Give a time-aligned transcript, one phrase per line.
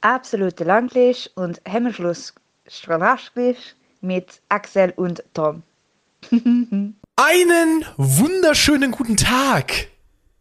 [0.00, 2.34] absolute Langlisch und Hemmschluss
[2.66, 5.62] Strahlaschglisch mit Axel und Tom.
[7.16, 9.88] Einen wunderschönen guten Tag.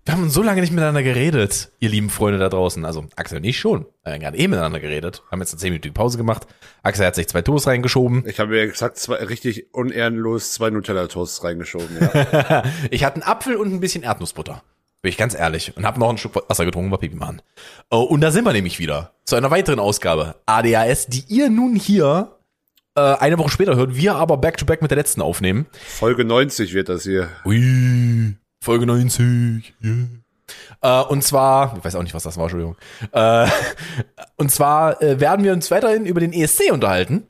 [0.06, 2.84] Wir haben so lange nicht miteinander geredet, ihr lieben Freunde da draußen.
[2.84, 3.86] Also Axel und ich schon.
[4.04, 5.22] Wir haben gerade eh miteinander geredet.
[5.30, 6.48] Haben jetzt eine 10 Minuten Pause gemacht.
[6.82, 8.26] Axel hat sich zwei Toast reingeschoben.
[8.28, 11.98] Ich habe mir gesagt, zwei, richtig unehrenlos zwei Nutella-Toasts reingeschoben.
[12.00, 12.64] Ja.
[12.90, 14.64] ich hatte einen Apfel und ein bisschen Erdnussbutter.
[15.02, 15.76] Bin ich ganz ehrlich.
[15.78, 17.42] Und habe noch ein Stück Wasser getrunken, war Pipi machen.
[17.90, 19.14] Oh, und da sind wir nämlich wieder.
[19.26, 20.36] Zu einer weiteren Ausgabe.
[20.46, 22.36] ADHS, die ihr nun hier
[22.96, 23.96] äh, eine Woche später hört.
[23.96, 25.68] Wir aber back-to-back mit der letzten aufnehmen.
[25.88, 27.30] Folge 90 wird das hier.
[27.46, 29.74] Ui, Folge 90.
[29.82, 30.08] Yeah.
[30.82, 32.76] Äh, und zwar, ich weiß auch nicht, was das war, Entschuldigung.
[33.14, 33.48] Äh,
[34.36, 37.28] und zwar äh, werden wir uns weiterhin über den ESC unterhalten.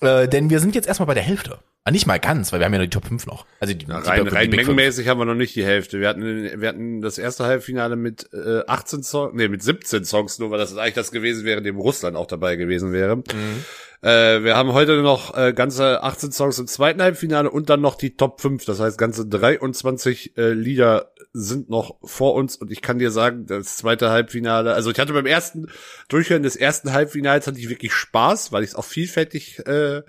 [0.00, 1.58] Äh, denn wir sind jetzt erstmal bei der Hälfte.
[1.84, 3.46] Ah, nicht mal ganz, weil wir haben ja noch die Top 5 noch.
[3.58, 5.98] Also die, Na, rein die, rein die mengenmäßig haben wir noch nicht die Hälfte.
[5.98, 10.38] Wir hatten, wir hatten das erste Halbfinale mit äh, 18 Songs, nee, mit 17 Songs
[10.38, 13.16] nur, weil das eigentlich das gewesen wäre, dem Russland auch dabei gewesen wäre.
[13.16, 13.64] Mhm.
[14.02, 17.96] Äh, wir haben heute noch äh, ganze 18 Songs im zweiten Halbfinale und dann noch
[17.96, 18.66] die Top 5.
[18.66, 23.46] Das heißt, ganze 23 äh, Lieder sind noch vor uns und ich kann dir sagen,
[23.46, 25.68] das zweite Halbfinale, also ich hatte beim ersten
[26.08, 30.02] Durchhören des ersten Halbfinals hatte ich wirklich Spaß, weil ich es auch vielfältig äh,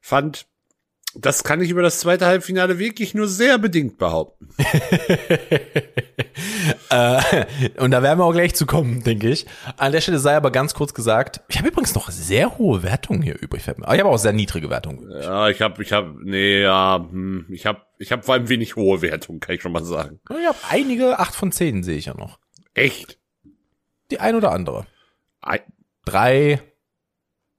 [0.00, 0.46] fand.
[1.16, 4.48] Das kann ich über das zweite Halbfinale wirklich nur sehr bedingt behaupten.
[6.90, 7.44] äh,
[7.78, 9.46] und da werden wir auch gleich zu kommen, denke ich.
[9.76, 13.22] An der Stelle sei aber ganz kurz gesagt, ich habe übrigens noch sehr hohe Wertungen
[13.22, 13.62] hier übrig.
[13.68, 15.10] Aber ich habe auch sehr niedrige Wertungen.
[15.22, 18.76] Ja, ich habe, ich habe, nee, ja, hm, ich habe, ich habe vor allem wenig
[18.76, 20.20] hohe Wertungen, kann ich schon mal sagen.
[20.28, 22.38] Ich habe einige 8 von 10 sehe ich ja noch.
[22.74, 23.18] Echt?
[24.10, 24.86] Die ein oder andere.
[25.40, 25.60] Ein,
[26.04, 26.60] Drei,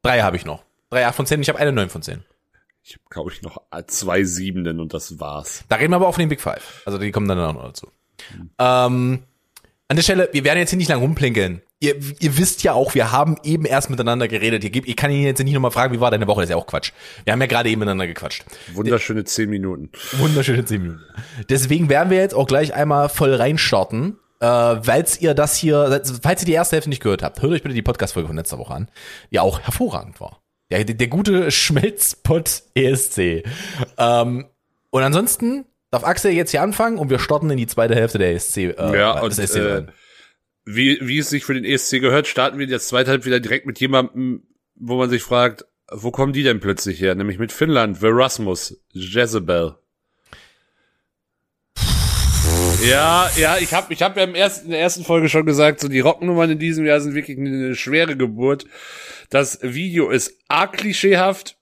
[0.04, 0.64] drei habe ich noch.
[0.90, 2.24] Drei 8 von 10, ich habe eine 9 von 10.
[2.86, 5.64] ich habe, glaube ich, noch zwei Siebenden und das war's.
[5.70, 6.84] Da reden wir aber von den Big Five.
[6.86, 7.88] Also die kommen dann auch noch dazu.
[8.60, 9.24] Ähm,
[9.88, 11.62] an der Stelle, wir werden jetzt hier nicht lang rumplinkeln.
[11.80, 14.64] Ihr, ihr wisst ja auch, wir haben eben erst miteinander geredet.
[14.64, 16.42] Ihr, gebt- ich kann Ihnen jetzt nicht nochmal fragen, wie war deine Woche?
[16.42, 16.92] Das ist ja auch Quatsch.
[17.24, 18.46] Wir haben ja gerade eben miteinander gequatscht.
[18.74, 19.90] Wunderschöne zehn Minuten.
[20.14, 21.02] Wunderschöne 10 Minuten.
[21.50, 24.18] Deswegen werden wir jetzt auch gleich einmal voll reinstarten.
[24.40, 27.62] Äh, falls ihr das hier, falls ihr die erste Hälfte nicht gehört habt, hört euch
[27.64, 28.90] bitte die Podcast-Folge von letzter Woche an,
[29.32, 30.40] die auch hervorragend war.
[30.72, 33.44] Ja, der, der gute Schmelzpott ESC.
[33.98, 34.46] Ähm,
[34.90, 38.34] und ansonsten darf Axel jetzt hier anfangen und wir starten in die zweite Hälfte der
[38.34, 38.58] ESC.
[38.58, 39.86] Äh, Ja, und, ESC äh.
[40.66, 43.80] Wie, wie es sich für den ESC gehört, starten wir jetzt zweite Halbfinale direkt mit
[43.80, 47.14] jemandem, wo man sich fragt, wo kommen die denn plötzlich her?
[47.14, 49.76] Nämlich mit Finnland, Verasmus, Jezebel.
[52.86, 55.80] Ja, ja, ich habe ich hab ja im ersten, in der ersten Folge schon gesagt,
[55.80, 58.66] so die Rocknummern in diesem Jahr sind wirklich eine schwere Geburt.
[59.30, 61.58] Das Video ist arg klischeehaft.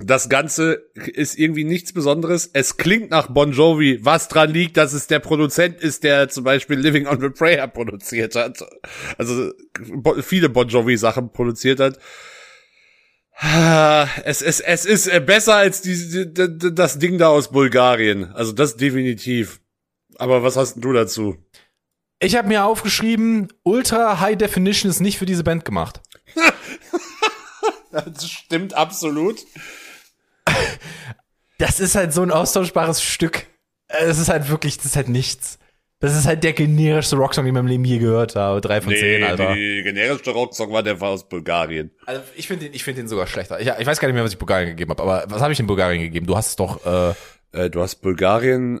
[0.00, 2.50] Das Ganze ist irgendwie nichts Besonderes.
[2.52, 6.44] Es klingt nach Bon Jovi, was dran liegt, dass es der Produzent ist, der zum
[6.44, 8.62] Beispiel Living on the Prayer produziert hat.
[9.16, 9.52] Also
[10.22, 11.98] viele Bon Jovi Sachen produziert hat.
[14.24, 18.32] Es, es, es ist besser als die, das Ding da aus Bulgarien.
[18.32, 19.60] Also das definitiv.
[20.18, 21.36] Aber was hast du dazu?
[22.18, 26.00] Ich habe mir aufgeschrieben, Ultra High Definition ist nicht für diese Band gemacht.
[27.92, 29.38] Das stimmt absolut.
[31.58, 33.46] Das ist halt so ein austauschbares Stück.
[33.88, 35.58] Es ist halt wirklich, das ist halt nichts.
[36.00, 38.60] Das ist halt der generischste Rocksong, den ich in meinem Leben je gehört habe.
[38.60, 39.54] Drei von zehn, Alter.
[39.54, 41.90] die generischste Rocksong war der war aus Bulgarien.
[42.04, 43.58] Also ich finde den, ich finde den sogar schlechter.
[43.60, 45.60] Ich, ich weiß gar nicht mehr, was ich Bulgarien gegeben habe, aber was habe ich
[45.60, 46.26] in Bulgarien gegeben?
[46.26, 47.14] Du hast es doch, äh,
[47.52, 48.80] Äh, du hast Bulgarien,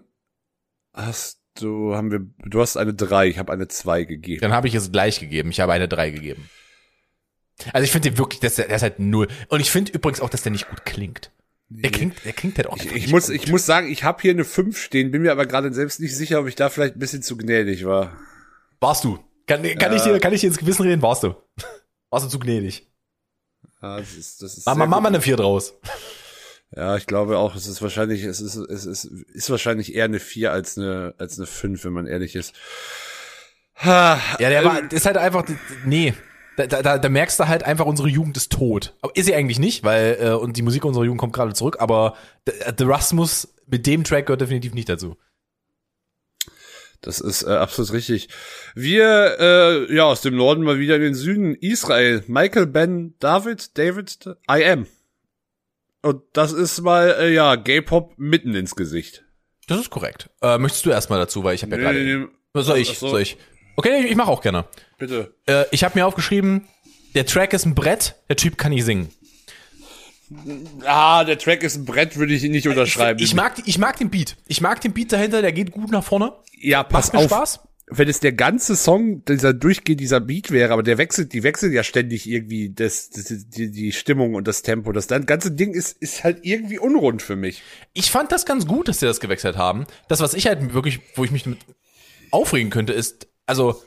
[0.96, 4.40] hast du, haben wir, du hast eine 3, ich habe eine 2 gegeben.
[4.40, 5.50] dann habe ich es gleich gegeben.
[5.50, 6.48] Ich habe eine drei gegeben.
[7.72, 9.28] Also ich finde den wirklich, der ist, der ist halt null.
[9.48, 11.30] Und ich finde übrigens auch, dass der nicht gut klingt.
[11.68, 13.34] Der klingt, der klingt halt auch Ich, ich nicht muss, gut.
[13.34, 16.14] ich muss sagen, ich habe hier eine 5 stehen, bin mir aber gerade selbst nicht
[16.14, 18.16] sicher, ob ich da vielleicht ein bisschen zu gnädig war.
[18.80, 19.18] Warst du?
[19.46, 21.02] Kann, kann ich dir, kann ich dir ins Gewissen reden?
[21.02, 21.34] Warst du?
[22.10, 22.86] Warst du zu gnädig?
[23.82, 25.74] Ja, das ist, das ist Mach mach mal eine vier draus.
[26.76, 30.20] Ja, ich glaube auch, es ist wahrscheinlich, es ist, es ist, ist wahrscheinlich eher eine
[30.20, 32.54] 4 als eine, als eine 5, wenn man ehrlich ist.
[33.76, 35.44] Ha, Ja, der ähm, war, ist halt einfach,
[35.86, 36.12] nee.
[36.58, 38.94] Da, da, da, merkst du halt einfach, unsere Jugend ist tot.
[39.02, 41.76] Aber ist sie eigentlich nicht, weil, äh, und die Musik unserer Jugend kommt gerade zurück,
[41.80, 42.14] aber
[42.46, 45.16] The, The Rasmus mit dem Track gehört definitiv nicht dazu.
[47.00, 48.28] Das ist äh, absolut richtig.
[48.74, 51.54] Wir, äh, ja, aus dem Norden mal wieder in den Süden.
[51.54, 52.22] Israel.
[52.26, 54.86] Michael Ben David, David, I am.
[56.06, 59.24] Und das ist mal, äh, ja, Gay-Pop mitten ins Gesicht.
[59.66, 60.30] Das ist korrekt.
[60.42, 61.98] Äh, möchtest du erstmal dazu, weil ich habe ja Nee, gerade.
[62.04, 62.26] nee, nee.
[62.52, 62.96] Was soll ich?
[62.98, 63.08] So.
[63.08, 63.36] Soll ich?
[63.76, 64.66] Okay, ich, ich mache auch gerne.
[64.98, 65.34] Bitte.
[65.46, 66.66] Äh, ich habe mir aufgeschrieben,
[67.14, 69.10] der Track ist ein Brett, der Typ kann nicht singen.
[70.84, 73.20] Ah, der Track ist ein Brett, würde ich ihn nicht unterschreiben.
[73.22, 74.36] Ich mag, ich mag den Beat.
[74.46, 76.32] Ich mag den Beat dahinter, der geht gut nach vorne.
[76.60, 77.30] ja, pass Macht auf.
[77.30, 77.60] Spaß.
[77.88, 81.72] Wenn es der ganze Song, dieser durchgeht, dieser Beat wäre, aber der wechselt, die wechseln
[81.72, 84.90] ja ständig irgendwie das, das, die, die Stimmung und das Tempo.
[84.90, 87.62] Das ganze Ding ist, ist halt irgendwie unrund für mich.
[87.92, 89.86] Ich fand das ganz gut, dass sie das gewechselt haben.
[90.08, 91.58] Das, was ich halt wirklich, wo ich mich mit
[92.32, 93.80] aufregen könnte, ist, also,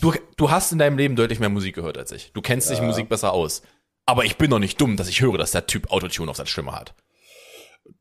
[0.00, 2.30] du, du hast in deinem Leben deutlich mehr Musik gehört als ich.
[2.34, 3.62] Du kennst dich in Musik besser aus.
[4.04, 6.46] Aber ich bin doch nicht dumm, dass ich höre, dass der Typ Autotune auf seiner
[6.46, 6.94] Stimme hat.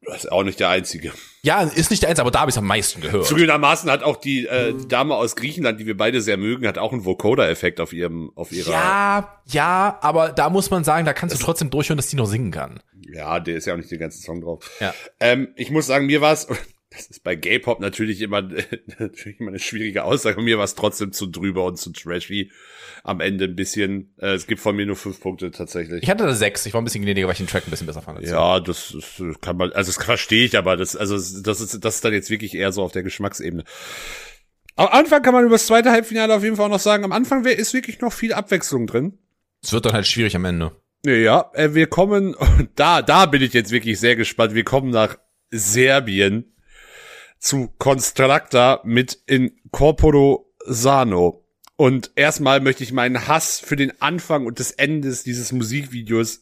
[0.06, 1.12] Das ist auch nicht der einzige.
[1.44, 3.25] Ja, ist nicht der Einzige, aber da habe ich am meisten gehört.
[3.25, 6.77] Zugegebenermaßen hat auch die, äh, die Dame aus Griechenland, die wir beide sehr mögen, hat
[6.77, 8.71] auch einen Vocoder-Effekt auf ihrem, auf ihrer.
[8.71, 12.25] Ja, ja, aber da muss man sagen, da kannst du trotzdem durchhören, dass die noch
[12.25, 12.81] singen kann.
[13.13, 14.69] Ja, der ist ja auch nicht den ganzen Song drauf.
[14.80, 14.94] Ja.
[15.19, 16.47] Ähm, ich muss sagen, mir war's,
[16.95, 18.42] das ist bei Gay-Pop natürlich immer,
[19.00, 22.51] natürlich immer eine schwierige Aussage, mir war's trotzdem zu drüber und zu trashy.
[23.04, 24.13] Am Ende ein bisschen.
[24.18, 26.04] Äh, es gibt von mir nur fünf Punkte tatsächlich.
[26.04, 27.88] Ich hatte da sechs, ich war ein bisschen gnädiger, weil ich den Track ein bisschen
[27.88, 28.22] besser fand.
[28.22, 31.95] Ja, das, das kann man, also das verstehe ich, aber das, also das ist, das
[31.95, 33.63] ist dann jetzt wirklich eher so auf der Geschmacksebene.
[34.75, 37.12] Am Anfang kann man über das zweite Halbfinale auf jeden Fall auch noch sagen, am
[37.12, 39.18] Anfang ist wirklich noch viel Abwechslung drin.
[39.62, 40.75] Es wird dann halt schwierig am Ende.
[41.06, 42.36] Ja, äh, wir kommen,
[42.75, 44.56] da, da bin ich jetzt wirklich sehr gespannt.
[44.56, 45.18] Wir kommen nach
[45.51, 46.53] Serbien
[47.44, 51.44] zu Constructa mit Incorporo Sano.
[51.75, 56.42] Und erstmal möchte ich meinen Hass für den Anfang und das Ende dieses Musikvideos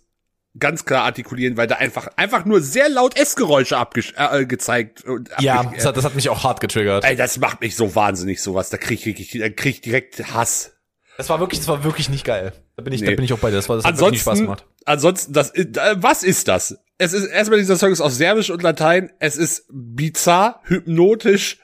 [0.60, 5.30] ganz klar artikulieren, weil da einfach, einfach nur sehr laut Essgeräusche abgesch äh, gezeigt und
[5.40, 7.04] Ja, das hat, das hat mich auch hart getriggert.
[7.06, 8.70] Ey, das macht mich so wahnsinnig sowas.
[8.70, 10.74] Da krieg ich, wirklich- da krieg ich direkt Hass.
[11.18, 12.54] Das war wirklich, das war wirklich nicht geil.
[12.76, 13.16] Da bin ich, da Nee.
[13.16, 13.56] bin ich auch bei dir.
[13.56, 14.66] Das war, das hat wirklich nicht Spaß Ansonsten, gemacht.
[14.86, 16.78] ansonsten, das, äh, was ist das?
[17.02, 19.12] Es ist erstmal dieser Song ist auf Serbisch und Latein.
[19.18, 21.58] Es ist bizarr, hypnotisch,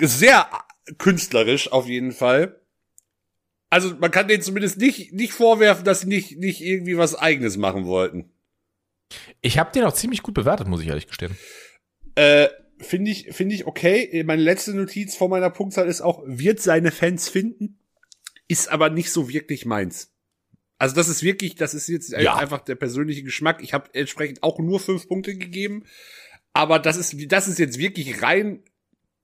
[0.00, 0.50] sehr
[0.98, 2.60] künstlerisch auf jeden Fall.
[3.70, 7.56] Also man kann denen zumindest nicht nicht vorwerfen, dass sie nicht nicht irgendwie was Eigenes
[7.56, 8.30] machen wollten.
[9.40, 11.34] Ich habe den auch ziemlich gut bewertet, muss ich ehrlich gestehen.
[12.14, 14.22] Äh, finde ich finde ich okay.
[14.24, 17.78] Meine letzte Notiz vor meiner Punktzahl ist auch wird seine Fans finden,
[18.46, 20.12] ist aber nicht so wirklich meins.
[20.78, 22.36] Also das ist wirklich, das ist jetzt Ja.
[22.36, 23.60] einfach der persönliche Geschmack.
[23.62, 25.84] Ich habe entsprechend auch nur fünf Punkte gegeben,
[26.52, 28.62] aber das ist das ist jetzt wirklich rein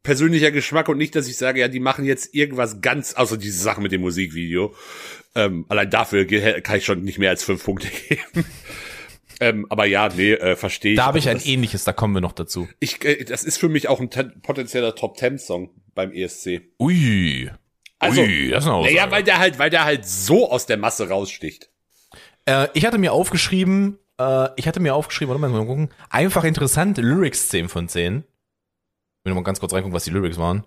[0.03, 3.59] persönlicher Geschmack und nicht, dass ich sage, ja, die machen jetzt irgendwas ganz, außer diese
[3.63, 4.75] Sache mit dem Musikvideo.
[5.35, 6.27] Ähm, allein dafür
[6.61, 8.45] kann ich schon nicht mehr als fünf Punkte geben.
[9.41, 10.97] ähm, aber ja, nee, äh, verstehe ich.
[10.99, 12.69] Da habe ich ein Das- ähnliches, da kommen wir noch dazu.
[12.81, 16.61] ich, äh, das ist für mich auch ein te- potenzieller Top Ten Song beim ESC.
[16.79, 17.51] Ui.
[18.05, 18.95] Also, Ui, das ist eine Aussage.
[18.95, 21.71] Naja, weil der halt, weil der halt so aus der Masse raussticht.
[22.47, 26.45] Äh, ich hatte mir aufgeschrieben, äh, ich hatte mir aufgeschrieben, warte mal, mal gucken, einfach
[26.45, 28.19] interessant, Lyrics 10 von 10.
[28.19, 28.25] Ich
[29.25, 30.65] will mal ganz kurz reingucken, was die Lyrics waren.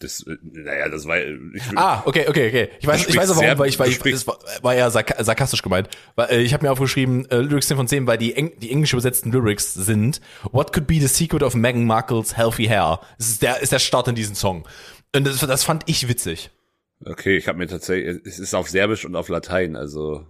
[0.00, 2.68] Das, äh, naja, das war, ich, Ah, okay, okay, okay.
[2.80, 5.62] Ich weiß, ich weiß aber warum, weil ich, weil ich das war, war sarka sarkastisch
[5.62, 5.90] gemeint.
[6.16, 8.70] Weil, äh, ich habe mir aufgeschrieben, äh, Lyrics 10 von 10, weil die, Eng die
[8.70, 10.22] englisch übersetzten Lyrics sind
[10.52, 13.00] What could be the secret of Meghan Markle's healthy hair?
[13.18, 14.66] Das ist der, ist der Start in diesen Song.
[15.14, 16.50] Und das, das fand ich witzig.
[17.04, 20.26] Okay, ich habe mir tatsächlich, es ist auf Serbisch und auf Latein, also,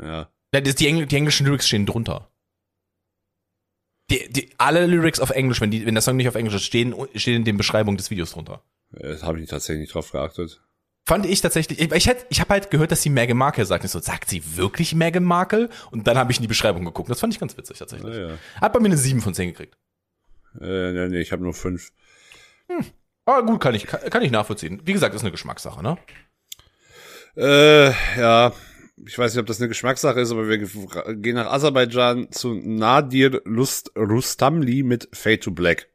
[0.00, 0.30] ja.
[0.54, 2.30] Die, Engl die englischen Lyrics stehen drunter.
[4.10, 6.64] Die, die, alle Lyrics auf Englisch, wenn, die, wenn der Song nicht auf Englisch ist,
[6.64, 8.64] stehen, stehen in den Beschreibungen des Videos drunter.
[8.90, 10.60] Das habe ich tatsächlich nicht drauf geachtet.
[11.06, 13.84] Fand ich tatsächlich, ich, ich, hätt- ich habe halt gehört, dass sie Meghan Markle sagt.
[13.84, 15.68] Ich so, sagt sie wirklich Meghan Markle?
[15.92, 17.08] Und dann habe ich in die Beschreibung geguckt.
[17.08, 18.14] Das fand ich ganz witzig tatsächlich.
[18.14, 18.38] Ja, ja.
[18.60, 19.78] Hat bei mir eine 7 von 10 gekriegt.
[20.60, 21.92] Äh, nee, nee, ich habe nur fünf.
[23.30, 24.80] Aber gut, kann ich, kann, kann ich nachvollziehen.
[24.84, 25.96] Wie gesagt, ist eine Geschmackssache, ne?
[27.36, 28.52] Äh, ja,
[29.06, 32.54] ich weiß nicht, ob das eine Geschmackssache ist, aber wir ge- gehen nach Aserbaidschan zu
[32.54, 35.88] Nadir Lust Rustamli mit Fade to Black.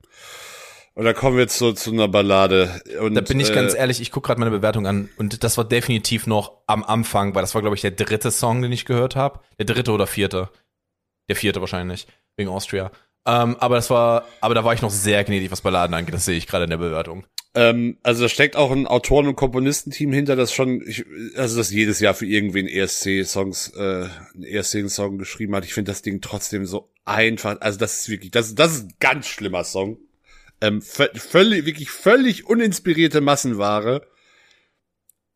[0.93, 2.81] Und da kommen wir zu, zu einer Ballade.
[3.01, 5.57] Und, Da bin ich äh, ganz ehrlich, ich gucke gerade meine Bewertung an und das
[5.57, 8.85] war definitiv noch am Anfang, weil das war, glaube ich, der dritte Song, den ich
[8.85, 9.41] gehört habe.
[9.59, 10.49] Der dritte oder vierte.
[11.27, 12.91] Der vierte wahrscheinlich, wegen Austria.
[13.25, 16.13] Ähm, aber das war, aber da war ich noch sehr gnädig, was Balladen angeht.
[16.13, 17.25] Das sehe ich gerade in der Bewertung.
[17.55, 21.05] Ähm, also da steckt auch ein Autoren- und Komponistenteam hinter, das schon, ich,
[21.37, 24.07] also das jedes Jahr für irgendwen ESC-Songs, äh,
[24.43, 25.65] ESC-Song geschrieben hat.
[25.65, 28.93] Ich finde das Ding trotzdem so einfach, also das ist wirklich, das, das ist ein
[28.99, 29.97] ganz schlimmer Song.
[30.61, 34.01] Ähm, vö- völlig, wirklich völlig uninspirierte Massenware.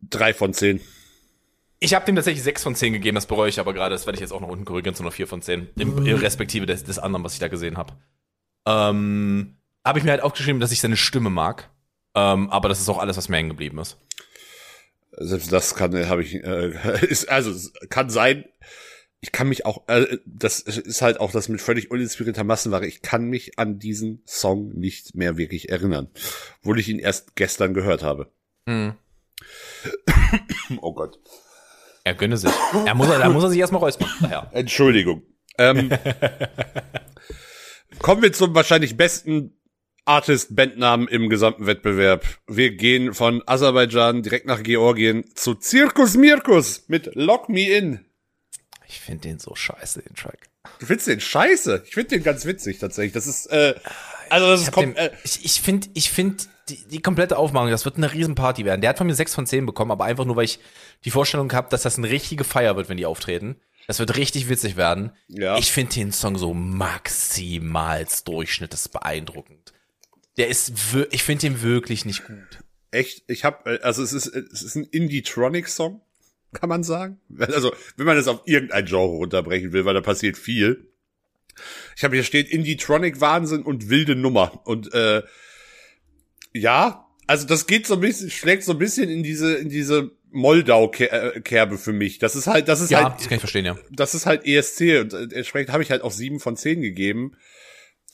[0.01, 0.81] Drei von zehn.
[1.81, 3.95] Ich habe dem tatsächlich 6 von 10 gegeben, das bereue ich aber gerade.
[3.95, 5.69] Das werde ich jetzt auch noch unten korrigieren zu einer 4 von 10.
[5.77, 7.93] Im, im respektive des, des anderen, was ich da gesehen habe.
[8.65, 11.69] Ähm, habe ich mir halt aufgeschrieben, dass ich seine Stimme mag.
[12.15, 13.98] Ähm, aber das ist auch alles, was mir hängen geblieben ist.
[15.12, 18.45] Selbst das kann, habe ich, äh, ist, also kann sein.
[19.21, 22.88] Ich kann mich auch, äh, das ist halt auch das mit völlig uninspirierter Massenware.
[22.88, 26.09] Ich kann mich an diesen Song nicht mehr wirklich erinnern,
[26.62, 28.31] obwohl ich ihn erst gestern gehört habe.
[28.67, 28.95] Hm.
[30.81, 31.19] Oh Gott.
[32.10, 32.51] Er gönne sich.
[32.88, 34.10] Er muss, da muss er sich erstmal räuspern.
[34.20, 34.50] Daher.
[34.51, 35.22] Entschuldigung.
[35.60, 35.92] Ähm,
[38.00, 39.56] kommen wir zum wahrscheinlich besten
[40.06, 42.25] Artist Bandnamen im gesamten Wettbewerb.
[42.48, 48.04] Wir gehen von Aserbaidschan direkt nach Georgien zu Zirkus Mirkus mit Lock Me In.
[48.88, 50.49] Ich finde den so scheiße, den Track.
[50.80, 51.84] Du findest den scheiße?
[51.86, 53.13] Ich finde den ganz witzig tatsächlich.
[53.13, 53.75] Das ist äh,
[54.30, 57.86] also das ist kom äh, ich, ich finde, ich finde die, die komplette Aufmachung, das
[57.86, 58.82] wird eine Riesenparty werden.
[58.82, 60.60] Der hat von mir 6 von 10 bekommen, aber einfach nur, weil ich
[61.06, 63.56] die Vorstellung habe, dass das eine richtige Feier wird, wenn die auftreten.
[63.88, 65.12] Das wird richtig witzig werden.
[65.28, 65.58] Ja.
[65.58, 69.74] Ich finde den Song so maximal Durchschnitt, das ist beeindruckend.
[70.38, 70.74] Der ist,
[71.10, 72.60] ich finde den wirklich nicht gut.
[72.92, 73.24] echt.
[73.28, 76.01] Ich habe also es ist es ist ein Indie-Tronic Song,
[76.53, 77.20] kann man sagen.
[77.38, 80.91] Also wenn man das auf irgendein Genre runterbrechen will, weil da passiert viel.
[81.96, 85.24] Ich habe hier steht Indie-Tronic Wahnsinn und wilde Nummer und äh,
[86.53, 90.12] ja, also das geht so ein bisschen, schlägt so ein bisschen in diese in diese
[90.32, 92.20] Moldau-Kerbe für mich.
[92.20, 93.77] Das ist halt, das ist Ja, halt das kann ich verstehen, ja.
[93.91, 97.36] das ist halt ESC und äh, entsprechend habe ich halt auch sieben von zehn gegeben.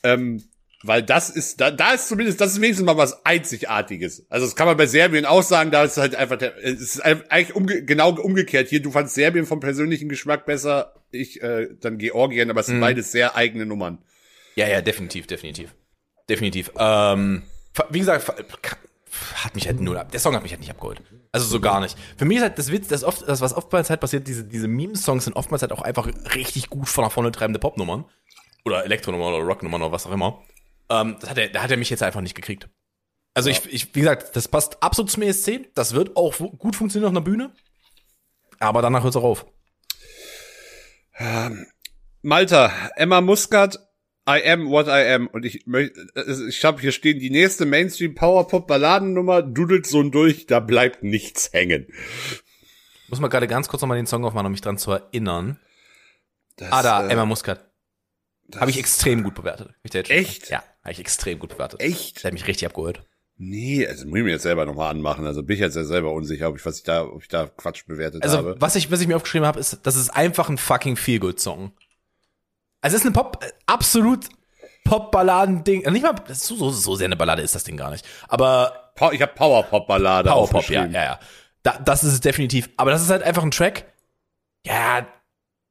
[0.03, 0.43] Ähm,
[0.87, 4.25] weil das ist, da, da ist zumindest, das ist wenigstens mal was Einzigartiges.
[4.29, 7.01] Also das kann man bei Serbien auch sagen, da ist halt einfach, der, es ist
[7.01, 8.69] eigentlich umge genau umgekehrt.
[8.69, 12.79] Hier, du fandst Serbien vom persönlichen Geschmack besser, ich äh, dann Georgien, aber es sind
[12.79, 13.99] beides sehr eigene Nummern.
[14.55, 15.73] Ja, ja, definitiv, definitiv.
[16.29, 16.71] Definitiv.
[16.77, 17.43] Ähm,
[17.89, 18.31] wie gesagt,
[19.35, 20.11] hat mich halt null ab.
[20.11, 21.01] Der Song hat mich halt nicht abgeholt.
[21.31, 21.97] Also so gar nicht.
[22.17, 24.67] Für mich ist halt das Witz, das oft, das was oftmals halt passiert, diese, diese
[24.67, 28.05] Meme-Songs sind oftmals halt auch einfach richtig gut von nach vorne treibende Popnummern.
[28.65, 30.43] Oder Elektronummern oder Rocknummern oder was auch immer.
[30.89, 32.69] Ähm, das hat er, da hat er mich jetzt einfach nicht gekriegt.
[33.33, 35.73] Also ich, ich, wie gesagt, das passt absolut zum ESC.
[35.75, 37.53] Das wird auch gut funktionieren auf einer Bühne.
[38.59, 39.45] Aber danach hört's auch auf.
[42.21, 43.77] Malta, Emma Muscat,
[44.27, 45.27] I am what I am.
[45.27, 45.99] Und ich möchte,
[46.49, 51.03] ich habe hier stehen, die nächste Mainstream Power Pop Balladennummer dudelt so durch, da bleibt
[51.03, 51.87] nichts hängen.
[53.07, 55.59] Muss mal gerade ganz kurz nochmal den Song aufmachen, um mich dran zu erinnern.
[56.55, 57.69] Das, Ah, da, äh, Emma Muscat.
[58.55, 59.73] Habe ich extrem gut bewertet.
[59.83, 60.49] Ich Echt?
[60.49, 61.81] Ja, habe ich extrem gut bewertet.
[61.81, 62.23] Echt?
[62.23, 63.03] Der hat mich richtig abgeholt.
[63.37, 65.25] Nee, also muss ich mir jetzt selber nochmal anmachen.
[65.25, 67.47] Also bin ich jetzt ja selber unsicher, ob ich, was ich da, ob ich da
[67.47, 68.55] Quatsch bewertet Also, habe.
[68.59, 71.73] was ich, was ich mir aufgeschrieben habe, ist, das ist einfach ein fucking Feel-Good-Song.
[72.79, 74.29] Also, es ist eine Pop, äh, absolut
[74.85, 75.91] Pop-Balladen-Ding.
[75.91, 78.05] Nicht mal, so, so, so sehr eine Ballade ist das Ding gar nicht.
[78.29, 81.19] Aber Ich habe Power-Pop-Ballade Powerpop, ja, ja, ja.
[81.63, 82.69] Da, das ist es definitiv.
[82.77, 83.91] Aber das ist halt einfach ein Track.
[84.65, 85.05] Ja,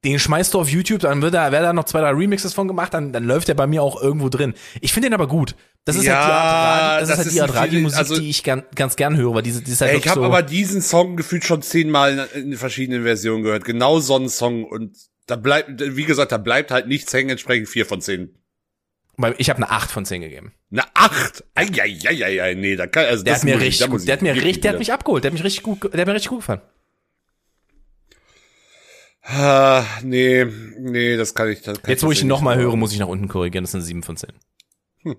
[0.05, 2.69] den schmeißt du auf YouTube, dann wird da, werden da noch zwei, drei Remixes von
[2.69, 4.55] gemacht, dann, dann läuft der bei mir auch irgendwo drin.
[4.81, 5.57] Ich finde den aber gut.
[5.87, 8.19] Das ist Ja, halt die Art, Radio, das, das ist halt die Art Radiomusik, also-
[8.19, 10.27] die ich gern, ganz gern höre, weil diese, die ist halt Ey, ich habe so.
[10.27, 13.65] aber diesen Song gefühlt schon zehnmal in, in verschiedenen Versionen gehört.
[13.65, 14.97] Genau so ein Song und
[15.27, 18.35] da bleibt, wie gesagt, da bleibt halt nichts hängen, entsprechend vier von zehn.
[19.39, 20.53] Ich habe eine 8 von 10 gegeben.
[20.73, 21.45] Eine acht.
[21.55, 24.63] Eieieiei, nee, da kann, also Der das hat mir richtig gut, der hat mir richtig,
[24.63, 26.61] der hat mich abgeholt, der hat mich richtig gut, der hat mir richtig gut gefallen.
[29.27, 31.63] Ah, nee, nee, das kann ich.
[31.63, 33.77] Das kann Jetzt, wo ich ihn nochmal höre, muss ich nach unten korrigieren, das ist
[33.77, 34.33] eine 7 von 10.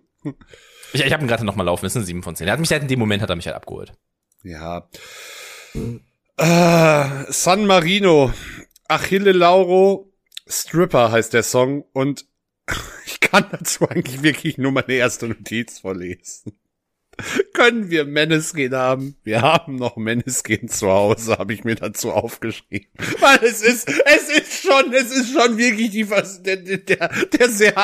[0.93, 2.47] Ich, ich habe ihn gerade nochmal laufen, das ist eine 7 von 10.
[2.47, 3.93] Er hat mich halt in dem Moment hat er mich halt abgeholt.
[4.43, 4.87] Ja.
[6.37, 8.31] Äh, San Marino,
[8.87, 10.13] Achille Lauro,
[10.47, 12.25] Stripper heißt der Song und
[13.05, 16.57] ich kann dazu eigentlich wirklich nur meine erste Notiz vorlesen.
[17.53, 19.15] Können wir Meneskin haben?
[19.23, 22.87] Wir haben noch Meneskin zu Hause, habe ich mir dazu aufgeschrieben.
[23.19, 27.75] Weil es ist, es ist schon, es ist schon wirklich die, der, der, der sehr,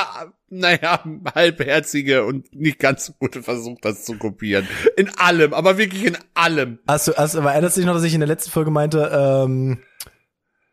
[0.50, 4.68] naja, halbherzige und nicht ganz gute Versuch, das zu kopieren.
[4.98, 6.80] In allem, aber wirklich in allem.
[6.88, 9.10] Hast du, hast, aber erinnerst du dich noch, dass ich in der letzten Folge meinte,
[9.14, 9.80] ähm,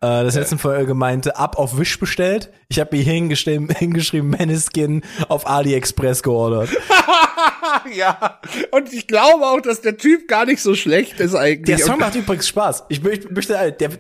[0.01, 2.51] äh, das letzten Folge meinte, ab auf Wish bestellt?
[2.69, 6.71] Ich habe mir hier hingeschrieben, Maniskin auf AliExpress geordert.
[7.97, 8.41] ja,
[8.71, 11.77] und ich glaube auch, dass der Typ gar nicht so schlecht ist eigentlich.
[11.77, 12.85] Der Song macht übrigens Spaß.
[12.89, 13.91] Ich möchte, möchte der, der,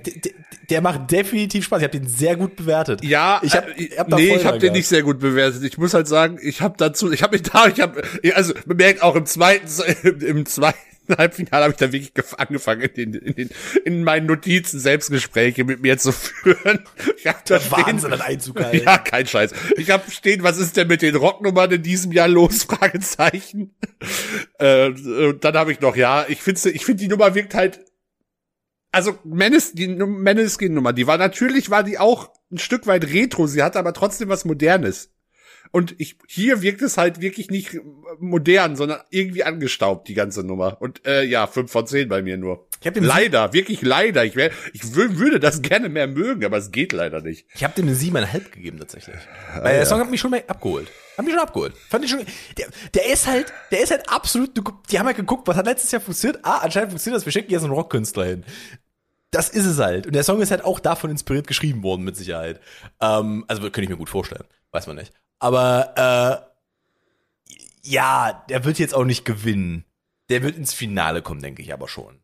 [0.70, 1.80] der macht definitiv Spaß.
[1.80, 3.02] Ich habe den sehr gut bewertet.
[3.02, 5.64] ja, ich habe äh, hab da nee, ich habe den nicht sehr gut bewertet.
[5.64, 8.02] Ich muss halt sagen, ich habe dazu, ich habe mich da, ich habe,
[8.34, 9.66] also bemerkt auch im zweiten,
[10.20, 13.50] im zweiten Halbfinale habe ich dann wirklich gef- angefangen, in, den, in, den,
[13.84, 16.84] in meinen Notizen Selbstgespräche mit mir zu führen.
[17.16, 18.84] Ich hab da stehen, Wahnsinn, Einzug gehalten.
[18.84, 19.52] Ja, kein Scheiß.
[19.76, 22.64] Ich habe stehen, was ist denn mit den Rocknummern in diesem Jahr los?
[22.68, 23.74] Fragezeichen.
[24.58, 24.90] Äh,
[25.40, 27.80] dann habe ich noch, ja, ich finde, ich finde die Nummer wirkt halt.
[28.90, 33.46] Also Menes, die Meneskin-Nummer, die war natürlich, war die auch ein Stück weit retro.
[33.46, 35.10] Sie hatte aber trotzdem was Modernes.
[35.70, 37.78] Und ich, hier wirkt es halt wirklich nicht
[38.18, 40.80] modern, sondern irgendwie angestaubt, die ganze Nummer.
[40.80, 42.66] Und äh, ja, fünf von zehn bei mir nur.
[42.94, 44.24] Leider, wirklich leider.
[44.24, 47.46] Ich, wär, ich wür- würde das gerne mehr mögen, aber es geht leider nicht.
[47.54, 49.16] Ich habe dem eine siebeneinhalb gegeben tatsächlich.
[49.60, 50.88] Weil der Song hat mich schon mal abgeholt.
[51.16, 51.74] Hat mich schon abgeholt.
[51.88, 52.20] Fand ich schon.
[52.56, 54.50] Der, der ist halt, der ist halt absolut.
[54.90, 56.44] Die haben halt geguckt, was hat letztes Jahr funktioniert.
[56.44, 57.26] Ah, anscheinend funktioniert das.
[57.26, 58.44] Wir schicken jetzt einen Rockkünstler hin.
[59.30, 60.06] Das ist es halt.
[60.06, 62.60] Und der Song ist halt auch davon inspiriert geschrieben worden, mit Sicherheit.
[63.00, 64.44] Ähm, also könnte ich mir gut vorstellen.
[64.70, 65.12] Weiß man nicht.
[65.38, 66.48] Aber
[67.82, 69.84] ja, der wird jetzt auch nicht gewinnen.
[70.28, 72.20] Der wird ins Finale kommen, denke ich aber schon.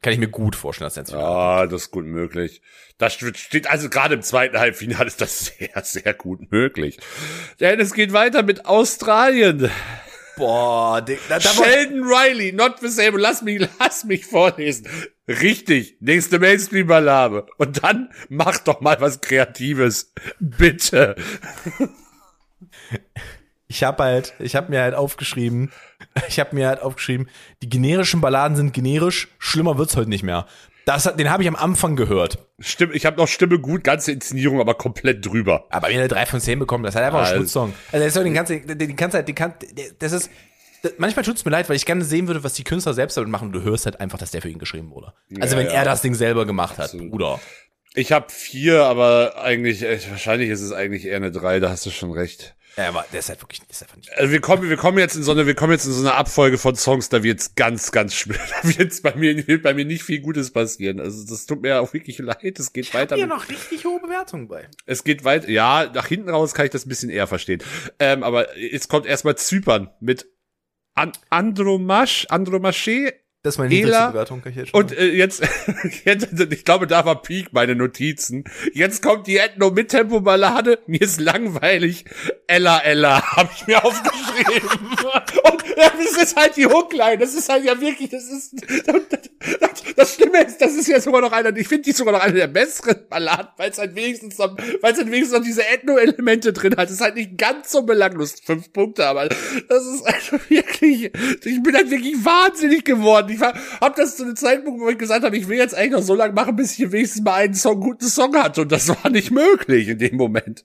[0.00, 2.62] Kann ich mir gut vorstellen, dass er ins Finale Ja, das ist gut möglich.
[2.98, 6.98] Das steht also gerade im zweiten Halbfinale ist das sehr, sehr gut möglich.
[7.60, 9.70] Denn es geht weiter mit Australien.
[10.36, 13.18] Boah, da, da war, Sheldon Riley, not the same.
[13.18, 14.86] Lass mich, lass mich vorlesen.
[15.26, 17.46] Richtig, nächste Mainstream-Ballade.
[17.58, 20.12] Und dann mach doch mal was Kreatives.
[20.38, 21.16] Bitte.
[23.66, 25.70] Ich habe halt, ich habe mir halt aufgeschrieben,
[26.28, 27.28] ich habe mir halt aufgeschrieben,
[27.62, 30.46] die generischen Balladen sind generisch, schlimmer wird's heute nicht mehr.
[30.86, 32.38] Das, hat- den habe ich am Anfang gehört.
[32.60, 35.66] Stimme, ich habe noch Stimme gut, ganze Inszenierung, aber komplett drüber.
[35.68, 37.74] Aber wenn er eine 3 von 10 bekommt, das ist halt einfach ein Also- Schmutzsong.
[37.92, 39.52] Also das ist den ganzen, den, kannst halt, den kann,
[39.98, 40.30] das ist,
[40.82, 43.28] das, manchmal tut's mir leid, weil ich gerne sehen würde, was die Künstler selbst damit
[43.28, 43.52] machen.
[43.52, 45.12] Du hörst halt einfach, dass der für ihn geschrieben wurde.
[45.40, 45.74] Also Ja, wenn ja.
[45.74, 47.10] er das Ding selber gemacht hat, Absolut.
[47.10, 47.38] Bruder.
[47.94, 51.84] Ich habe vier, aber eigentlich, äh, wahrscheinlich ist es eigentlich eher eine drei, da hast
[51.84, 52.54] du schon recht.
[52.78, 54.12] Ja, aber der ist halt wirklich, ist einfach nicht.
[54.12, 56.14] Also wir kommen, wir kommen jetzt in so eine, wir kommen jetzt in so eine
[56.14, 58.38] Abfolge von Songs, da wird's ganz, ganz schwer.
[58.62, 61.00] Da wird's bei mir, wird bei mir nicht viel Gutes passieren.
[61.00, 62.60] Also das tut mir auch wirklich leid.
[62.60, 63.16] Es geht weiter.
[63.16, 64.68] Hier noch richtig hohe Bewertungen bei.
[64.86, 65.50] es geht weiter.
[65.50, 67.64] Ja, nach hinten raus kann ich das ein bisschen eher verstehen.
[67.98, 70.28] Ähm, aber jetzt kommt erstmal Zypern mit
[70.94, 75.42] An Andromasch, Andromaché Das ist meine Ela Bewertung, kann ich jetzt schon und äh, jetzt,
[76.04, 78.42] jetzt, ich glaube, da war Peak meine Notizen.
[78.74, 80.80] Jetzt kommt die Ethno mit Tempo Ballade.
[80.88, 82.04] Mir ist langweilig.
[82.48, 84.68] Ella Ella habe ich mir aufgeschrieben.
[85.44, 87.18] und das ist halt die Hookline.
[87.18, 88.54] Das ist halt ja wirklich, das ist
[88.86, 91.56] das, das Schlimme ist, das ist ja sogar noch einer.
[91.56, 94.92] Ich finde die sogar noch eine der besseren Balladen, weil es halt wenigstens noch, weil
[94.92, 96.88] es halt wenigstens noch diese Ethno-Elemente drin hat.
[96.88, 98.34] Es ist halt nicht ganz so belanglos.
[98.44, 101.12] Fünf Punkte, aber das ist also wirklich.
[101.44, 103.27] Ich bin halt wirklich wahnsinnig geworden.
[103.30, 105.92] Ich war, hab das zu einem Zeitpunkt, wo ich gesagt habe, ich will jetzt eigentlich
[105.92, 108.62] noch so lange machen, bis ich wenigstens mal einen Song, guten Song hatte.
[108.62, 110.64] Und das war nicht möglich in dem Moment.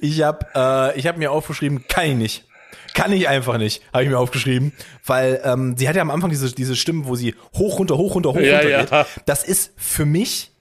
[0.00, 2.44] Ich habe äh, ich hab mir aufgeschrieben, kann ich nicht.
[2.94, 4.72] Kann ich einfach nicht, habe ich mir aufgeschrieben,
[5.04, 8.14] weil ähm, sie hat ja am Anfang diese diese Stimmen, wo sie hoch runter hoch
[8.14, 8.84] runter hoch Ja, runter ja.
[8.84, 9.06] geht.
[9.26, 10.52] Das ist für mich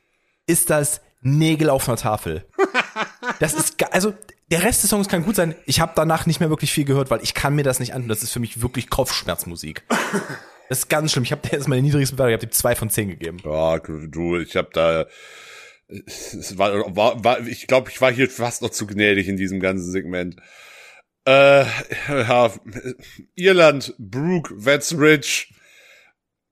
[0.45, 2.45] ist das Nägel auf einer Tafel.
[3.39, 4.13] Das ist also
[4.51, 5.55] der Rest des Songs kann gut sein.
[5.65, 8.07] Ich habe danach nicht mehr wirklich viel gehört, weil ich kann mir das nicht antun.
[8.07, 9.83] Das ist für mich wirklich Kopfschmerzmusik.
[10.69, 11.23] Das ist ganz schlimm.
[11.23, 12.31] Ich habe der ist meine niedrigste Bewertung.
[12.31, 13.37] Ich habe die zwei von zehn gegeben.
[13.43, 15.05] Ja, du, ich habe da,
[15.87, 19.59] es war, war, war, ich glaube, ich war hier fast noch zu gnädig in diesem
[19.59, 20.37] ganzen Segment.
[21.25, 21.65] Äh,
[22.07, 22.51] ja,
[23.35, 25.53] Irland, Brooke, That's Rich.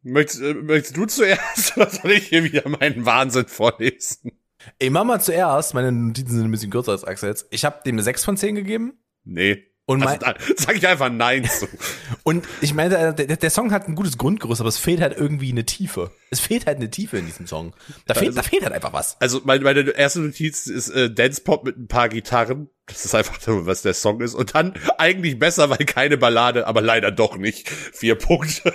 [0.01, 4.31] Möchtest, äh, möchtest du zuerst oder soll ich hier wieder meinen Wahnsinn vorlesen?
[4.79, 5.73] Ey, mach mal zuerst.
[5.73, 7.47] Meine Notizen sind ein bisschen kürzer als Axel jetzt.
[7.51, 8.99] Ich habe dem eine sechs von zehn gegeben.
[9.23, 9.63] Nee.
[9.85, 11.67] Und Also, mein, da sag ich einfach Nein zu.
[12.23, 15.17] Und ich meine, der, der, der Song hat ein gutes Grundgerüst, aber es fehlt halt
[15.17, 16.11] irgendwie eine Tiefe.
[16.29, 17.73] Es fehlt halt eine Tiefe in diesem Song.
[18.05, 19.19] Da fehlt, da fehlt halt einfach was.
[19.19, 22.69] Also meine, meine erste Notiz ist äh, Dance Pop mit ein paar Gitarren.
[22.85, 24.35] Das ist einfach so, was der Song ist.
[24.35, 27.69] Und dann eigentlich besser, weil keine Ballade, aber leider doch nicht.
[27.69, 28.73] Vier Punkte.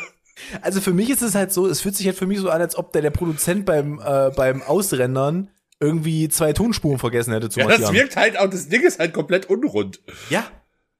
[0.60, 2.60] Also für mich ist es halt so, es fühlt sich halt für mich so an,
[2.60, 7.60] als ob der, der Produzent beim, äh, beim Ausrendern irgendwie zwei Tonspuren vergessen hätte zu
[7.60, 7.94] Ja, das markieren.
[8.04, 10.00] wirkt halt auch, das Ding ist halt komplett unrund.
[10.28, 10.44] Ja.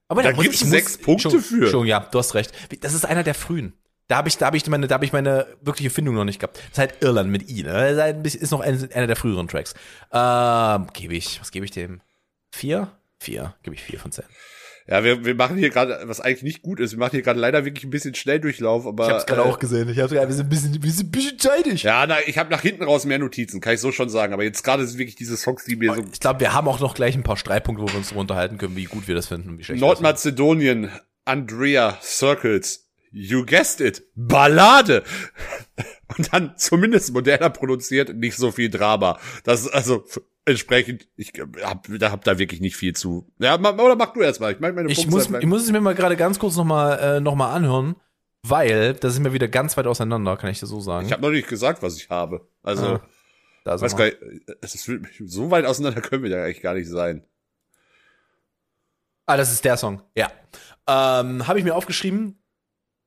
[0.08, 1.66] Aber Da gibt's ich- muss- sechs Punkte schon, für.
[1.68, 2.52] Schon, ja, du hast recht.
[2.80, 3.74] Das ist einer der frühen.
[4.08, 6.40] Da habe ich, da habe ich meine, da habe ich meine wirkliche Findung noch nicht
[6.40, 6.56] gehabt.
[6.56, 7.72] Das ist halt Irland mit I, ne?
[7.72, 9.74] Das ist, halt bisschen, ist noch ein, einer der früheren Tracks.
[10.12, 12.00] Ähm, gebe ich, was gebe ich dem?
[12.50, 12.88] Vier?
[13.18, 14.24] Vier, gebe ich vier von zehn.
[14.90, 17.38] Ja, wir, wir machen hier gerade, was eigentlich nicht gut ist, wir machen hier gerade
[17.38, 19.06] leider wirklich ein bisschen Schnelldurchlauf, aber.
[19.06, 19.88] Ich hab's gerade äh, auch gesehen.
[19.90, 21.82] Ich hab's gerade, wir sind ein bisschen, wir sind ein bisschen zeitig.
[21.82, 24.32] Ja, na, ich habe nach hinten raus mehr Notizen, kann ich so schon sagen.
[24.32, 26.04] Aber jetzt gerade sind wirklich diese Songs, die mir so.
[26.10, 28.56] Ich glaube, wir haben auch noch gleich ein paar Streitpunkte, wo wir uns darüber unterhalten
[28.56, 30.90] können, wie gut wir das finden und wie schlecht Nordmazedonien,
[31.26, 35.02] Andrea Circles, You guessed it, Ballade.
[36.16, 39.18] Und dann zumindest moderner produziert, nicht so viel Drama.
[39.44, 40.04] Das ist also
[40.46, 43.30] entsprechend, ich hab, da hab da wirklich nicht viel zu.
[43.38, 44.52] Ja, oder mach du erst mal.
[44.52, 47.20] Ich meine, meine Ich muss, ich muss es mir mal gerade ganz kurz nochmal äh,
[47.20, 47.96] noch mal anhören,
[48.42, 51.06] weil da sind wir wieder ganz weit auseinander, kann ich dir so sagen.
[51.06, 52.48] ich habe noch nicht gesagt, was ich habe.
[52.62, 53.00] Also, Ah,
[53.64, 54.16] da ist weiß gar nicht,
[54.62, 54.90] es ist
[55.26, 57.22] so weit auseinander können wir ja eigentlich gar nicht sein.
[59.26, 60.00] ah, das ist der Song.
[60.16, 60.30] Ja.
[60.86, 62.42] Ähm, Habe ich mir aufgeschrieben.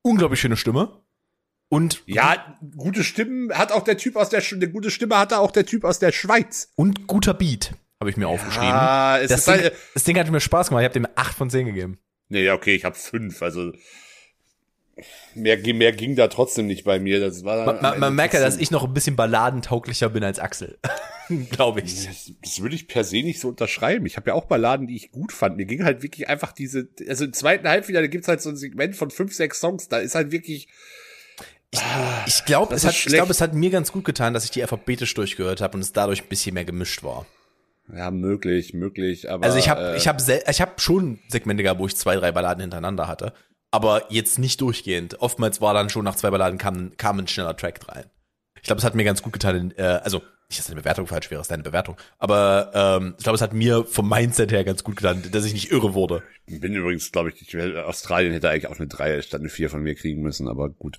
[0.04, 1.01] Unglaublich schöne Stimme.
[1.72, 5.52] Und, Ja, gute Stimmen hat auch der Typ aus der, eine gute Stimme hatte auch
[5.52, 6.70] der Typ aus der Schweiz.
[6.76, 8.68] und guter Beat, habe ich mir aufgeschrieben.
[8.68, 10.82] Ah, es Das ist Ding, halt, das Ding hat mir Spaß gemacht.
[10.82, 11.98] Ich habe dem 8 von 10 gegeben.
[12.28, 13.72] Nee, ja, okay, ich habe fünf, also
[15.34, 17.22] mehr, mehr ging da trotzdem nicht bei mir.
[17.22, 20.40] Das war Man, man, man merkt ja, dass ich noch ein bisschen balladentauglicher bin als
[20.40, 20.78] Axel.
[21.52, 22.06] Glaube ich.
[22.06, 24.06] das, das würde ich per se nicht so unterschreiben.
[24.06, 25.56] Ich habe ja auch Balladen, die ich gut fand.
[25.56, 28.98] Mir ging halt wirklich einfach diese, also im zweiten Halbfinale gibt's halt so ein Segment
[28.98, 30.68] von fünf, sechs Songs, da ist halt wirklich,
[32.26, 34.44] Ich glaube, Das es, ist hat, ich glaub, es hat mir ganz gut getan, dass
[34.44, 37.26] ich die alphabetisch durchgehört habe und es dadurch ein bisschen mehr gemischt war.
[37.94, 39.46] Ja, möglich, möglich, aber.
[39.46, 42.32] Also ich habe äh, ich habe ich habe schon Segmente gehabt, wo ich zwei, drei
[42.32, 43.34] Balladen hintereinander hatte,
[43.72, 45.20] aber jetzt nicht durchgehend.
[45.22, 48.06] Oftmals war dann schon nach zwei Balladen kam, kam ein schneller Track rein.
[48.56, 51.32] Ich glaube, es hat mir ganz gut getan, äh, also nicht, dass deine Bewertung falsch
[51.32, 54.84] wäre, ist deine Bewertung, aber ähm, ich glaube, es hat mir vom Mindset her ganz
[54.84, 56.24] gut getan, dass ich nicht irre wurde.
[56.46, 59.82] bin übrigens, glaube ich, ich, Australien hätte eigentlich auch eine 3 statt eine 4 von
[59.82, 60.98] mir kriegen müssen, aber gut.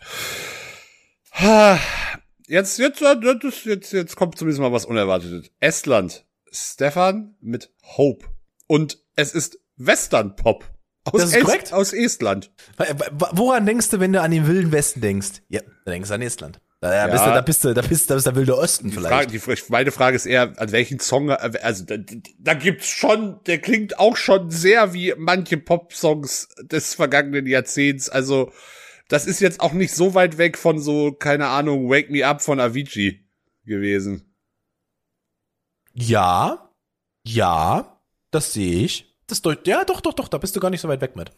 [2.46, 5.50] Jetzt, jetzt, jetzt, jetzt, jetzt kommt zumindest mal was Unerwartetes.
[5.60, 8.26] Estland, Stefan mit Hope.
[8.66, 10.64] Und es ist Western Pop.
[11.04, 11.72] Aus, Das ist korrekt.
[11.72, 12.52] aus Estland.
[13.32, 15.42] Woran denkst du, wenn du an den wilden Westen denkst?
[15.48, 16.60] Ja, da denkst du an Estland.
[16.82, 17.28] Da, da, bist, Ja.
[17.28, 19.14] du, da bist du, da bist du, da bist der wilde Osten Die vielleicht.
[19.40, 21.94] Frage, die, meine Frage ist eher, an welchen Song, also da,
[22.40, 28.08] da gibt's schon, der klingt auch schon sehr wie manche Pop-Songs des vergangenen Jahrzehnts.
[28.08, 28.50] Also,
[29.06, 32.42] das ist jetzt auch nicht so weit weg von so, keine Ahnung, Wake Me Up
[32.42, 33.24] von Avicii
[33.64, 34.34] gewesen.
[35.94, 36.68] Ja,
[37.24, 38.00] ja,
[38.32, 39.14] das sehe ich.
[39.28, 41.30] Das deut ja, doch, doch, doch, da bist du gar nicht so weit weg mit.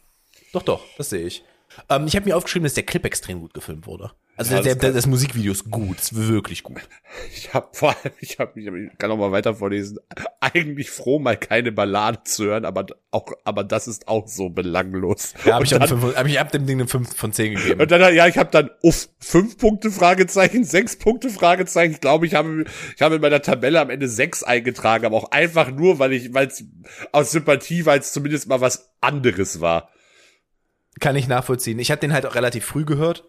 [0.53, 1.43] Doch, doch, das sehe ich.
[1.89, 4.11] Ähm, ich habe mir aufgeschrieben, dass der Clip extrem gut gefilmt wurde.
[4.37, 6.81] Also Ja, der, das der, das Musikvideo ist gut, ist wirklich gut.
[7.33, 9.97] Ich habe vor allem, ich habe, ich, hab, ich kann auch mal weiter vorlesen.
[10.41, 15.33] Eigentlich froh, mal keine Ballade zu hören, aber auch, aber das ist auch so belanglos.
[15.45, 17.81] Ja, habe ich, dann- fünf- hab ich hab dem Ding eine 5 von 10 gegeben.
[17.81, 21.93] Und dann, ja, ich habe dann uff, fünf Punkte Fragezeichen, sechs Punkte Fragezeichen.
[21.93, 25.31] Ich glaube, ich habe, ich habe in meiner Tabelle am Ende sechs eingetragen, aber auch
[25.31, 26.63] einfach nur, weil ich, weil es
[27.13, 29.89] aus Sympathie, weil es zumindest mal was anderes war.
[30.99, 31.79] Kann ich nachvollziehen.
[31.79, 33.25] Ich hatte den halt auch relativ früh gehört.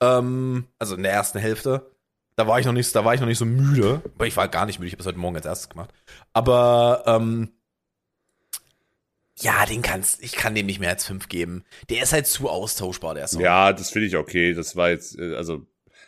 [0.00, 1.90] Ähm, also in der ersten Hälfte.
[2.36, 4.02] Da war ich noch nicht, da war ich noch nicht so müde.
[4.14, 4.88] Aber ich war gar nicht müde.
[4.88, 5.90] Ich habe das heute Morgen als erstes gemacht.
[6.32, 7.52] Aber ähm,
[9.38, 11.64] ja, den kannst, ich kann dem nicht mehr als fünf geben.
[11.88, 13.40] Der ist halt zu austauschbar, der Song.
[13.40, 14.54] Ja, das finde ich okay.
[14.54, 15.66] Das war jetzt, äh, also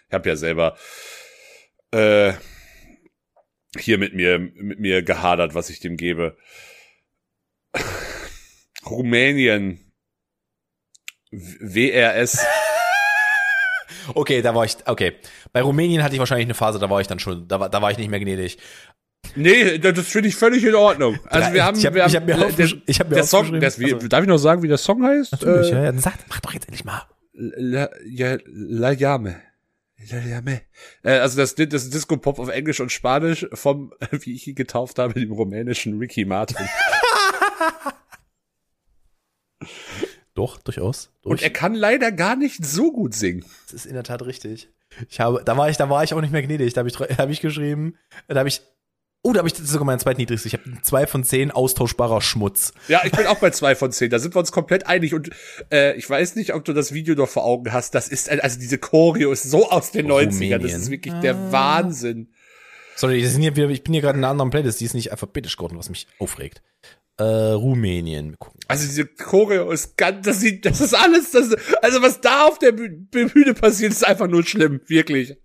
[0.08, 0.76] ich habe ja selber
[1.90, 2.34] äh,
[3.78, 6.36] hier mit mir mit mir gehadert, was ich dem gebe.
[8.86, 9.81] Rumänien.
[11.32, 12.38] WRS.
[14.14, 15.12] Okay, da war ich, okay.
[15.52, 17.80] Bei Rumänien hatte ich wahrscheinlich eine Phase, da war ich dann schon, da war, da
[17.80, 18.58] war ich nicht mehr gnädig.
[19.36, 21.20] Nee, das finde ich völlig in Ordnung.
[21.26, 23.14] Also wir haben, ich hab- wir ich haben, hab mir der, aufgesch- ich hab mir
[23.14, 25.30] der Song, das, wie, also- darf ich noch sagen, wie der Song heißt?
[25.32, 27.02] Natürlich, Äh, ja, sag, mach doch jetzt endlich mal.
[27.32, 29.36] La, ja, La Llame.
[30.10, 30.62] La Llame.
[31.04, 34.98] Äh, also das, das Disco Pop auf Englisch und Spanisch vom, wie ich ihn getauft
[34.98, 36.56] habe, dem rumänischen Ricky Martin.
[40.34, 41.10] Doch, durchaus.
[41.22, 41.32] Durch.
[41.32, 43.44] Und er kann leider gar nicht so gut singen.
[43.66, 44.68] Das ist in der Tat richtig.
[45.08, 46.72] Ich habe, da war ich, da war ich auch nicht mehr gnädig.
[46.74, 47.96] Da habe ich, da habe ich geschrieben,
[48.28, 48.62] da habe ich,
[49.22, 50.52] oh, da habe ich das ist sogar mein zweitniedrigstes.
[50.52, 52.72] Ich habe zwei von zehn austauschbarer Schmutz.
[52.88, 54.10] Ja, ich bin auch bei zwei von zehn.
[54.10, 55.14] Da sind wir uns komplett einig.
[55.14, 55.30] Und
[55.70, 57.94] äh, ich weiß nicht, ob du das Video noch vor Augen hast.
[57.94, 60.18] Das ist, also diese Choreo ist so aus den 90ern.
[60.18, 60.62] Das Rumänien.
[60.62, 62.28] ist wirklich der Wahnsinn.
[62.96, 65.78] Sorry, hier ich bin hier gerade in einer anderen Playlist, die ist nicht alphabetisch geworden,
[65.78, 66.62] was mich aufregt.
[67.22, 68.36] Äh, Rumänien.
[68.68, 72.58] Also diese Choreo ist ganz, das sieht, das ist alles, das, also was da auf
[72.58, 75.36] der Büh- Bühne passiert, ist einfach nur schlimm, wirklich.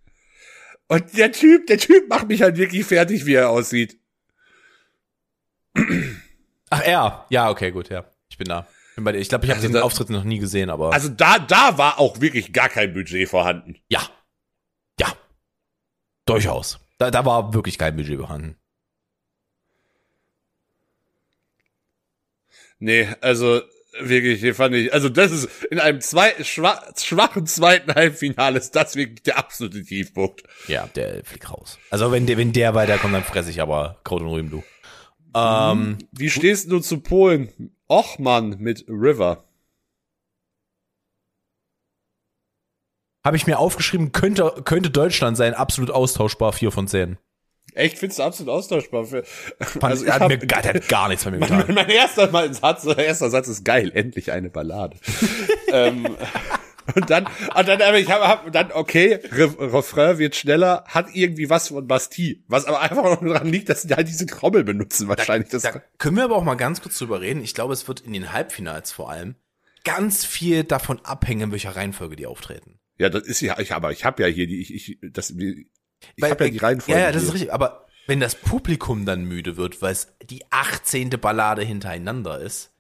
[0.88, 4.00] Und der Typ, der Typ macht mich halt wirklich fertig, wie er aussieht.
[6.70, 7.26] Ach, er.
[7.30, 8.06] Ja, okay, gut, ja.
[8.30, 8.68] Ich bin da.
[8.96, 9.20] Bin bei dir.
[9.20, 10.94] Ich glaube, ich habe Also den da- Auftritt noch nie gesehen, aber.
[10.94, 13.78] Also da, da war auch wirklich gar kein Budget vorhanden.
[13.90, 14.02] ja.
[15.00, 15.14] Ja.
[16.26, 16.80] Durchaus.
[16.98, 18.58] Da, da war wirklich kein Budget vorhanden.
[22.80, 23.62] Nee, also
[24.00, 28.76] wirklich, hier fand ich, also das ist in einem zwei, schwach, schwachen zweiten Halbfinale ist
[28.76, 30.44] das wirklich der absolute Tiefpunkt.
[30.68, 31.80] Ja, der fliegt raus.
[31.90, 34.64] Also wenn der, wenn der weiterkommt, dann fresse ich aber Kraut und Rüben, du.
[35.36, 37.72] Ähm, Wie stehst du zu Polen?
[37.90, 39.48] Och Mann, mit River.
[43.28, 47.18] habe ich mir aufgeschrieben, könnte, könnte Deutschland sein, absolut austauschbar, 4 von 10.
[47.78, 49.24] Echt, findest du absolut austauschbar für,
[49.82, 51.76] also ich hat hab, mir gar, der hat gar nichts von mir mein, getan.
[51.76, 54.98] mein erster Mal Satz, erster Satz ist geil, endlich eine Ballade.
[55.72, 56.18] ähm,
[56.96, 61.08] und dann, und dann, aber ich habe, hab, dann, okay, Re Refrain wird schneller, hat
[61.14, 64.64] irgendwie was von Bastille, was aber einfach noch daran liegt, dass die halt diese Trommel
[64.64, 65.50] benutzen wahrscheinlich.
[65.50, 67.44] Das, Da können wir aber auch mal ganz kurz drüber reden.
[67.44, 69.36] Ich glaube, es wird in den Halbfinals vor allem
[69.84, 72.80] ganz viel davon abhängen, in welcher Reihenfolge die auftreten.
[72.98, 75.36] ja, das ist ja, ich, aber ich habe ja hier die, ich, ich, das,
[76.16, 77.00] ich habe ja die Reihenfolge.
[77.00, 77.54] Ja, ja, das ist richtig.
[77.54, 81.10] Aber wenn das Publikum dann müde wird, weil es die 18.
[81.10, 82.72] Ballade hintereinander ist,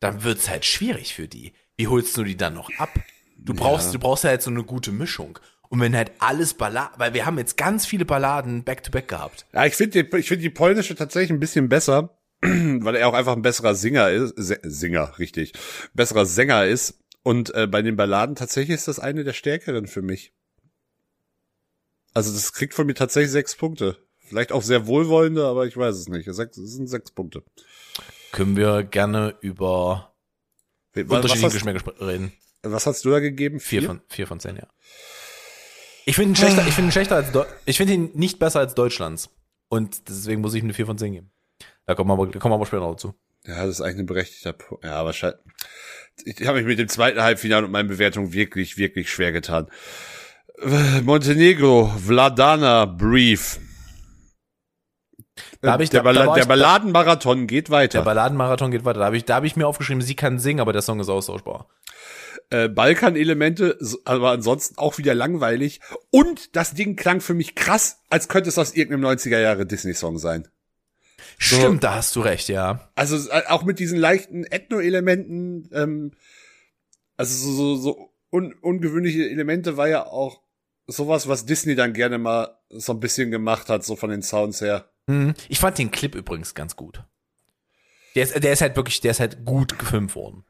[0.00, 1.52] dann wird's halt schwierig für die.
[1.76, 2.90] Wie holst du die dann noch ab?
[3.36, 5.38] Du brauchst, du brauchst halt so eine gute Mischung.
[5.68, 9.08] Und wenn halt alles Balladen, weil wir haben jetzt ganz viele Balladen back to back
[9.08, 9.46] gehabt.
[9.52, 13.14] Ja, ich finde die, ich finde die polnische tatsächlich ein bisschen besser, weil er auch
[13.14, 15.54] einfach ein besserer Singer ist, Singer, richtig,
[15.94, 16.98] besserer Sänger ist.
[17.22, 20.34] Und äh, bei den Balladen tatsächlich ist das eine der stärkeren für mich.
[22.14, 23.96] Also das kriegt von mir tatsächlich sechs Punkte.
[24.26, 26.28] Vielleicht auch sehr wohlwollende, aber ich weiß es nicht.
[26.32, 27.42] Sechs, es sind sechs Punkte.
[28.32, 30.14] Können wir gerne über
[30.94, 32.32] Was, was, unterschiedliche hast, Geschmäcker reden.
[32.62, 33.60] was hast du da gegeben?
[33.60, 34.68] Vier von, vier von zehn, ja.
[36.04, 38.60] Ich finde ihn schlechter, ich finde ihn schlechter als, Deu ich finde ihn nicht besser
[38.60, 39.30] als Deutschlands.
[39.68, 41.30] Und deswegen muss ich ihm eine vier von zehn geben.
[41.86, 43.14] Da kommen wir aber, da kommen wir aber später noch zu.
[43.46, 44.84] Ja, das ist eigentlich ein berechtigter Punkt.
[44.84, 45.40] Ja, wahrscheinlich.
[46.24, 49.68] Ich habe mich mit dem zweiten Halbfinale und meinen Bewertungen wirklich, wirklich schwer getan.
[51.02, 53.58] Montenegro, Vladana, Brief.
[55.60, 58.02] Da hab ich- der, da- der Balladenmarathon geht Der weiter.
[58.02, 59.00] Balladenmarathon geht weiter.
[59.00, 61.08] Da habe ich, da habe ich mir aufgeschrieben, sie kann singen, aber der Song ist
[61.08, 61.68] austauschbar.
[62.50, 65.80] äh, Balkan-Elemente, so- aber ansonsten auch wieder langweilig.
[66.10, 70.18] Und das Ding klang für mich krass, als könnte es aus irgendeinem 90er Jahre Disney-Song
[70.18, 70.48] sein.
[71.38, 72.90] Stimmt, da hast du recht, ja.
[72.94, 76.12] Also äh, auch mit diesen leichten Ethno-Elementen, ähm,
[77.16, 80.42] also so, so, so un ungewöhnliche Elemente war ja auch
[80.86, 84.60] sowas, was Disney dann gerne mal so ein bisschen gemacht hat, so von den Sounds
[84.60, 84.88] her.
[85.06, 85.34] Mhm.
[85.48, 87.04] Ich fand den Clip übrigens ganz gut.
[88.14, 90.44] Der ist, der ist halt wirklich, der ist halt gut gefilmt worden.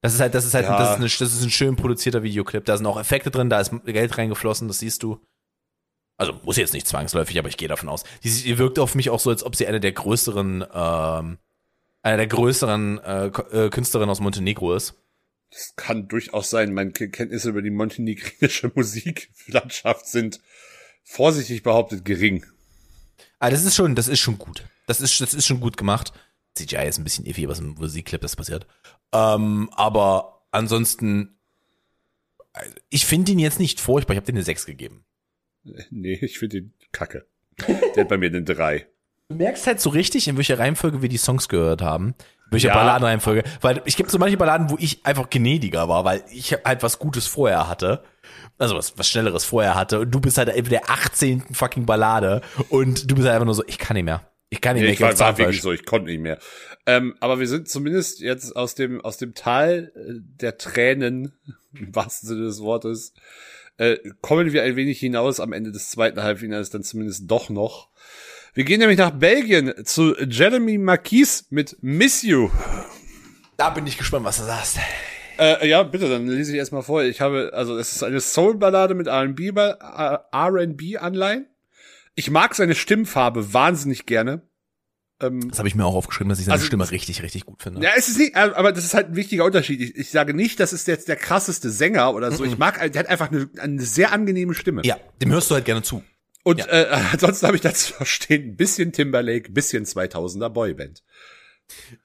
[0.00, 0.78] Das ist halt, das ist halt, Ja.
[0.78, 2.64] das, ist eine, das ist ein schön produzierter Videoclip.
[2.64, 5.20] Da sind auch Effekte drin, da ist Geld reingeflossen, das siehst du.
[6.16, 8.04] Also muss jetzt nicht zwangsläufig, aber ich gehe davon aus.
[8.22, 11.38] Die, die wirkt auf mich auch so, als ob sie eine der größeren, ähm,
[12.02, 14.94] eine der größeren äh, äh, Künstlerinnen aus Montenegro ist.
[15.50, 16.74] Das kann durchaus sein.
[16.74, 20.40] Meine Ke- Kenntnisse über die montenegrinische Musiklandschaft sind
[21.04, 22.44] vorsichtig behauptet gering.
[23.38, 24.66] Ah, das ist schon, das ist schon gut.
[24.86, 26.12] Das ist, das ist schon gut gemacht.
[26.54, 28.66] CGI ist ein bisschen iffy, was im Musikclip das passiert.
[29.12, 31.38] Ähm, aber ansonsten,
[32.52, 34.14] also, ich finde ihn jetzt nicht furchtbar.
[34.14, 35.04] Ich habe den eine 6 gegeben.
[35.90, 37.26] Nee, ich finde den kacke.
[37.66, 38.86] Der hat bei mir den drei.
[39.28, 42.14] Du merkst halt so richtig, in welcher Reihenfolge wir die Songs gehört haben.
[42.48, 42.74] In welcher Ja.
[42.74, 43.44] Balladenreihenfolge.
[43.60, 46.98] Weil ich gibt so manche Balladen, wo ich einfach gnädiger war, weil ich halt was
[46.98, 48.02] Gutes vorher hatte.
[48.58, 50.00] Also was, was Schnelleres vorher hatte.
[50.00, 51.44] Und du bist halt eben der 18.
[51.52, 52.40] fucking Ballade.
[52.70, 54.22] Und du bist halt einfach nur so, ich kann nicht mehr.
[54.50, 54.94] Ich kann nicht Nee, mehr.
[54.94, 56.38] ich war, war wirklich so, ich konnte nicht mehr.
[56.86, 61.34] Ähm, aber wir sind zumindest jetzt aus dem, aus dem Tal äh, der Tränen,
[61.74, 63.12] im wahrsten Sinne des Wortes,
[63.76, 67.90] äh, kommen wir ein wenig hinaus am Ende des zweiten Halbfinals dann zumindest doch noch.
[68.54, 72.50] Wir gehen nämlich nach Belgien zu Jeremy Marquis mit Miss You.
[73.56, 74.78] Da bin ich gespannt, was du sagst.
[75.38, 77.02] Äh, ja, bitte, dann lese ich erstmal vor.
[77.04, 81.46] Ich habe, also es ist eine Soul-Ballade mit R&B, ba- äh, R&B-Anleihen.
[82.16, 84.42] Ich mag seine Stimmfarbe wahnsinnig gerne.
[85.20, 87.62] Ähm, Das habe ich mir auch aufgeschrieben, dass ich seine Also- Stimme richtig, richtig gut
[87.62, 87.80] finde.
[87.82, 89.80] Ja, es ist nicht, äh, aber das ist halt ein wichtiger Unterschied.
[89.80, 92.44] Ich, ich sage nicht, das ist jetzt der krasseste Sänger oder so.
[92.44, 94.82] Ich mag, der hat einfach eine, eine sehr angenehme Stimme.
[94.84, 96.02] Ja, dem hörst du halt gerne zu.
[96.48, 96.66] Und ja.
[96.66, 101.02] äh, ansonsten habe ich dazu stehen, ein bisschen Timberlake, bisschen 2000er Boyband.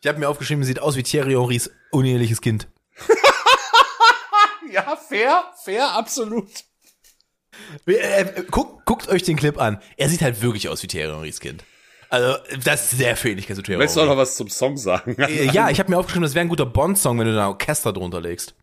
[0.01, 2.67] Ich habe mir aufgeschrieben, sieht aus wie Thierry Henrys uneheliches Kind.
[4.71, 6.49] Ja, fair, fair, absolut.
[7.85, 9.79] Äh, äh, guckt, guckt euch den Clip an.
[9.97, 11.63] Er sieht halt wirklich aus wie Thierry Henrys Kind.
[12.09, 14.77] Also, das ist sehr viel Ähnlichkeit zu Thierry Willst du auch noch was zum Song
[14.77, 15.15] sagen?
[15.19, 17.51] Äh, Ja, ich habe mir aufgeschrieben, das wäre ein guter Bond-Song, wenn du da ein
[17.53, 18.55] Orchester drunter legst.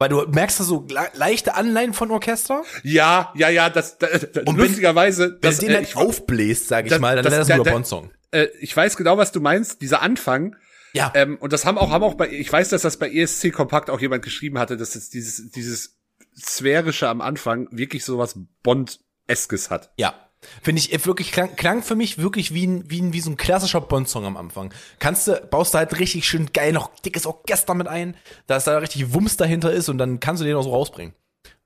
[0.00, 2.64] Weil du merkst da so le leichte Anleihen von Orchester.
[2.82, 5.88] Ja, ja, ja, das, das, das Und wenn- lustigerweise, Wenn das, du den äh, halt
[5.88, 8.10] ich, aufbläst, sag ich das- mal, dann das- wäre das ein Bond-Song.
[8.32, 10.56] äh, ich weiß genau, was du meinst, dieser Anfang.
[10.94, 11.12] Ja.
[11.14, 13.90] Ähm, und das haben auch, haben auch bei, ich weiß, dass das bei ESC Kompakt
[13.90, 15.98] auch jemand geschrieben hatte, dass jetzt dieses, dieses
[16.36, 19.92] sphärische am Anfang wirklich so was Bond-eskes hat.
[19.98, 20.14] Ja.
[20.62, 23.30] Finde ich äh, wirklich, klang, klang für mich wirklich wie ein, wie ein, wie so
[23.30, 24.72] ein klassischer Bond-Song am Anfang.
[24.98, 28.78] Kannst du, baust du halt richtig schön geil noch dickes Orchester mit ein, dass da
[28.78, 31.14] richtig Wumms dahinter ist und dann kannst du den auch so rausbringen.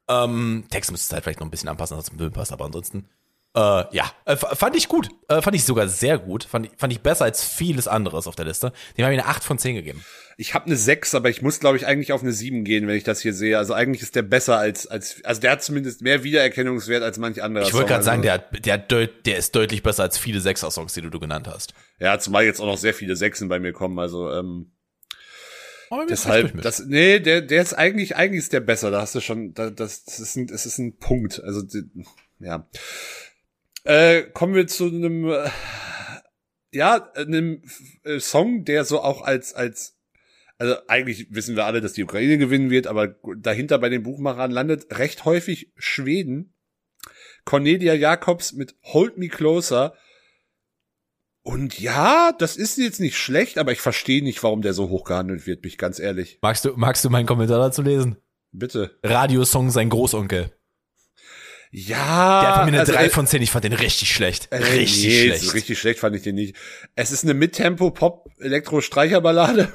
[0.08, 2.66] Ähm, Text müsstest du halt vielleicht noch ein bisschen anpassen, dass es zum passt, aber
[2.66, 3.08] ansonsten,
[3.56, 5.08] äh, ja, äh, fand ich gut.
[5.28, 6.44] Äh, fand ich sogar sehr gut.
[6.44, 8.72] Fand fand ich besser als vieles anderes auf der Liste.
[8.96, 10.04] Dem habe ich eine 8 von 10 gegeben.
[10.36, 12.96] Ich habe eine 6, aber ich muss, glaube ich, eigentlich auf eine 7 gehen, wenn
[12.96, 13.56] ich das hier sehe.
[13.56, 17.42] Also eigentlich ist der besser als, als also der hat zumindest mehr Wiedererkennungswert als manch
[17.42, 20.02] anderer Ich wollte gerade sagen, Also- der, hat, der, hat deut, der ist deutlich besser
[20.02, 21.74] als viele Sechser-Songs, die du, du genannt hast.
[22.00, 24.70] Ja, zumal jetzt auch noch sehr viele Sechsen bei mir kommen, also ähm,
[26.08, 28.90] Deshalb, das, nee, der, der ist eigentlich, eigentlich ist der besser.
[28.90, 31.40] Da hast du schon, da, das, das ist ein, das ist ein Punkt.
[31.44, 31.62] Also,
[32.40, 32.68] ja.
[33.84, 35.50] Äh, kommen wir zu einem, äh,
[36.72, 37.62] ja, einem
[38.02, 39.96] äh, Song, der so auch als, als,
[40.58, 44.50] also eigentlich wissen wir alle, dass die Ukraine gewinnen wird, aber dahinter bei den Buchmachern
[44.50, 46.54] landet recht häufig Schweden.
[47.44, 49.94] Cornelia Jacobs mit Hold Me Closer.
[51.42, 55.04] Und ja, das ist jetzt nicht schlecht, aber ich verstehe nicht, warum der so hoch
[55.04, 56.38] gehandelt wird, bin ich ganz ehrlich.
[56.40, 58.16] Magst du, magst du meinen Kommentar dazu lesen?
[58.50, 58.98] Bitte.
[59.02, 60.50] Radiosong sein Großonkel.
[61.70, 62.40] Ja.
[62.40, 64.46] Der hat mir eine also, 3 äh, von 10, ich fand den richtig schlecht.
[64.52, 65.54] äh, Richtig nee, schlecht.
[65.54, 66.54] Richtig schlecht fand ich den nicht.
[66.94, 69.72] Es ist eine Mittempo-Pop-Elektro-Streicherballade.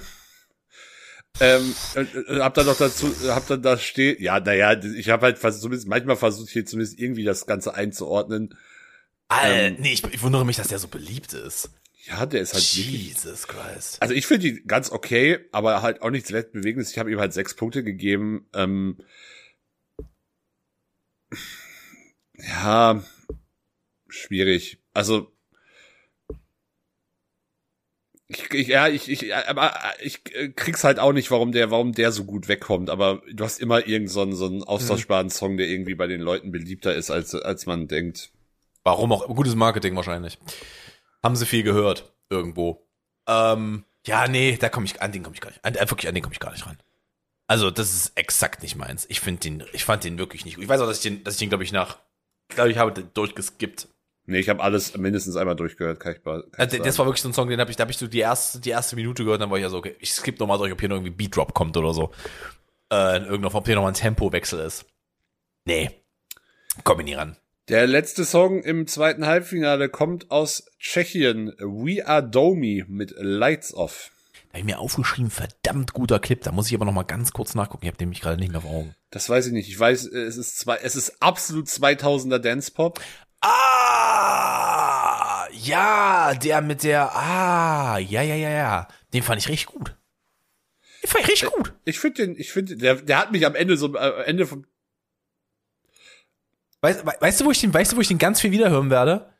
[1.39, 5.25] Ähm, äh, äh, hab dann noch dazu, hab dann da steht, ja, naja, ich habe
[5.25, 8.57] halt versucht, zumindest manchmal versucht hier zumindest irgendwie das Ganze einzuordnen.
[9.29, 11.69] Alter, nee, ich, ich wundere mich, dass der so beliebt ist.
[12.05, 13.07] Ja, der ist halt wirklich.
[13.09, 14.01] Jesus Christ.
[14.01, 16.91] Also ich finde die ganz okay, aber halt auch nichts Weltbewegendes.
[16.91, 18.47] Ich habe ihm halt sechs Punkte gegeben.
[18.53, 18.97] Ähm,
[22.33, 23.03] ja,
[24.07, 24.81] schwierig.
[24.93, 25.31] Also
[28.29, 30.23] ich, ich, ja, ich, ich, aber ich
[30.55, 32.91] krieg's halt auch nicht, warum der, warum der so gut wegkommt.
[32.91, 36.21] Aber du hast immer irgend so einen, so einen austauschbaren Song, der irgendwie bei den
[36.21, 38.31] Leuten beliebter ist, als, als man denkt.
[38.83, 39.27] Warum auch?
[39.27, 40.37] Gutes Marketing wahrscheinlich.
[41.23, 42.87] Haben sie viel gehört irgendwo.
[43.27, 45.65] Ähm, ja, nee, da komme ich an den komme ich gar nicht.
[45.65, 46.77] An, äh, wirklich an den komme ich gar nicht ran.
[47.47, 49.07] Also das ist exakt nicht meins.
[49.09, 50.63] Ich finde den, ich fand den wirklich nicht gut.
[50.63, 51.97] Ich weiß auch, dass ich den, dass ich den glaube ich nach,
[52.49, 53.87] glaube ich habe den durchgeskippt.
[54.29, 57.23] Nee, ich habe alles mindestens einmal durchgehört, kann ich, kann ich also, Das war wirklich
[57.23, 59.23] so ein Song, den habe ich, da habe ich so die erste, die erste Minute
[59.23, 61.11] gehört, dann war ich ja so, okay, ich skippe nochmal durch, ob hier noch irgendwie
[61.11, 62.11] Beat Drop kommt oder so.
[62.91, 64.85] Äh, in irgendeiner Form, ob hier nochmal ein Tempowechsel ist.
[65.65, 65.89] Nee.
[66.83, 67.37] Komm ich nie ran.
[67.69, 71.53] Der letzte Song im zweiten Halbfinale kommt aus Tschechien.
[71.57, 74.11] We Are Domi mit Lights Off.
[74.33, 76.41] Da habe ich mir aufgeschrieben, verdammt guter Clip.
[76.41, 77.85] Da muss ich aber noch mal ganz kurz nachgucken.
[77.85, 78.95] Ich habe den mich gerade nicht mehr vor Augen.
[79.09, 79.69] Das weiß ich nicht.
[79.69, 82.99] Ich weiß, es ist zwei, es ist absolut 2000er Dance Pop.
[83.41, 88.87] Ah, ja, der mit der, ah, ja, ja, ja, ja.
[89.13, 89.95] Den fand ich richtig gut.
[91.03, 91.73] Den fand ich richtig gut.
[91.85, 94.65] Ich finde den, ich finde, der, der hat mich am Ende so, äh, Ende vom.
[96.81, 99.33] Weißt, weißt du, wo ich den, weißt du, wo ich den ganz viel wiederhören werde?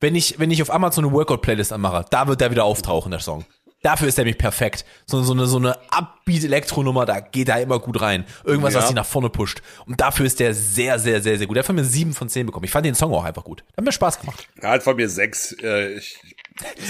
[0.00, 3.20] Wenn ich, wenn ich auf Amazon eine Workout-Playlist anmache, da wird der wieder auftauchen, der
[3.20, 3.44] Song.
[3.82, 4.84] Dafür ist er nämlich perfekt.
[5.06, 8.24] So, so eine, so eine Upbeat-Elektronummer, da geht er immer gut rein.
[8.44, 8.80] Irgendwas, ja.
[8.80, 9.62] was ihn nach vorne pusht.
[9.86, 11.56] Und dafür ist der sehr, sehr, sehr, sehr gut.
[11.56, 12.64] Der hat von mir sieben von zehn bekommen.
[12.64, 13.62] Ich fand den Song auch einfach gut.
[13.76, 14.48] Hat mir Spaß gemacht.
[14.60, 15.52] Er hat von mir sechs.
[15.62, 16.18] Äh, ich,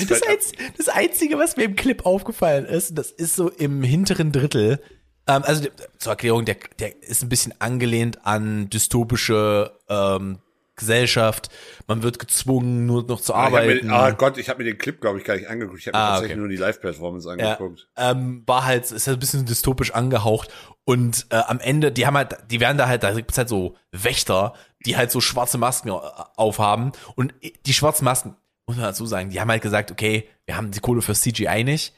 [0.09, 4.33] das, Einz das Einzige, was mir im Clip aufgefallen ist, das ist so im hinteren
[4.33, 4.81] Drittel.
[5.27, 10.39] Ähm, also zur Erklärung, der, der ist ein bisschen angelehnt an dystopische ähm,
[10.79, 11.51] Gesellschaft,
[11.87, 13.91] man wird gezwungen, nur noch zu arbeiten.
[13.91, 15.81] Ah, mir, ah Gott, ich habe mir den Clip, glaube ich, gar nicht angeguckt.
[15.81, 16.41] Ich habe mir ah, tatsächlich okay.
[16.41, 17.89] nur die Live-Performance angeguckt.
[17.97, 20.51] Ja, ähm, war halt, ist halt ein bisschen dystopisch angehaucht.
[20.85, 23.77] Und äh, am Ende, die haben halt, die werden da halt, da gibt's halt so
[23.93, 24.55] Wächter,
[24.87, 26.93] die halt so schwarze Masken aufhaben.
[27.15, 27.35] Und
[27.67, 28.37] die schwarzen Masken,
[28.67, 31.65] muss man dazu sagen, die haben halt gesagt, okay, wir haben die Kohle für CGI
[31.65, 31.95] nicht.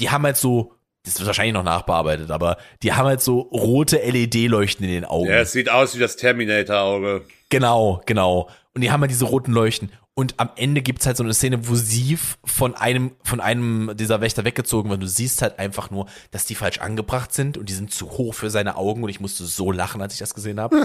[0.00, 3.98] Die haben halt so das wird wahrscheinlich noch nachbearbeitet, aber die haben halt so rote
[3.98, 5.28] LED-Leuchten in den Augen.
[5.28, 7.26] Ja, es sieht aus wie das Terminator-Auge.
[7.54, 8.48] Genau, genau.
[8.74, 9.92] Und die haben halt diese roten Leuchten.
[10.16, 14.20] Und am Ende gibt's halt so eine Szene, wo sie von einem, von einem dieser
[14.20, 15.00] Wächter weggezogen wird.
[15.02, 18.34] Du siehst halt einfach nur, dass die falsch angebracht sind und die sind zu hoch
[18.34, 20.76] für seine Augen und ich musste so lachen, als ich das gesehen habe.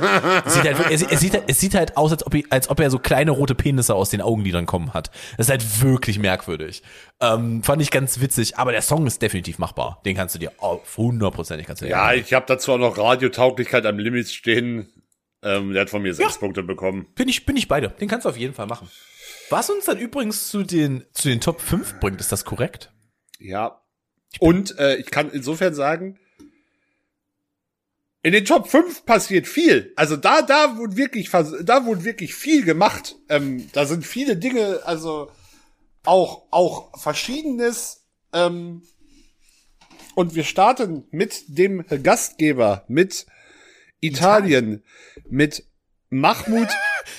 [0.45, 2.79] es, sieht halt, es, es, sieht, es sieht halt aus, als ob, ich, als ob
[2.79, 5.09] er so kleine rote Penisse aus den Augenlidern kommen hat.
[5.37, 6.83] Das ist halt wirklich merkwürdig.
[7.19, 10.01] Ähm, fand ich ganz witzig, aber der Song ist definitiv machbar.
[10.05, 12.19] Den kannst du dir auf hundertprozentig kannst du dir Ja, machen.
[12.19, 14.87] ich habe dazu auch noch Radiotauglichkeit am Limit stehen.
[15.41, 17.07] Ähm, der hat von mir sechs ja, Punkte bekommen.
[17.15, 17.89] Bin ich, bin ich beide.
[17.89, 18.89] Den kannst du auf jeden Fall machen.
[19.49, 22.91] Was uns dann übrigens zu den, zu den Top 5 bringt, ist das korrekt?
[23.39, 23.81] Ja.
[24.39, 26.19] Und äh, ich kann insofern sagen,
[28.21, 29.93] in den Top 5 passiert viel.
[29.95, 33.15] Also da, da wurde wirklich, da wurde wirklich viel gemacht.
[33.29, 35.31] Ähm, da sind viele Dinge, also
[36.03, 38.05] auch, auch Verschiedenes.
[38.33, 38.83] Ähm,
[40.15, 43.25] und wir starten mit dem Gastgeber, mit
[44.01, 44.83] Italien, Italien.
[45.29, 45.63] mit
[46.09, 46.67] Mahmoud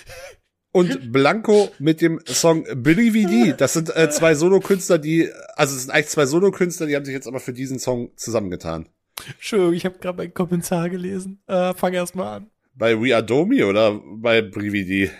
[0.72, 3.54] und Blanco mit dem Song Brividi.
[3.56, 7.14] Das sind äh, zwei Solokünstler, die, also es sind eigentlich zwei Solokünstler, die haben sich
[7.14, 8.88] jetzt aber für diesen Song zusammengetan.
[9.26, 11.42] Entschuldigung, ich habe gerade meinen Kommentar gelesen.
[11.46, 12.50] Äh, fang erst mal an.
[12.74, 15.10] Bei We Are Domi oder bei Brividi?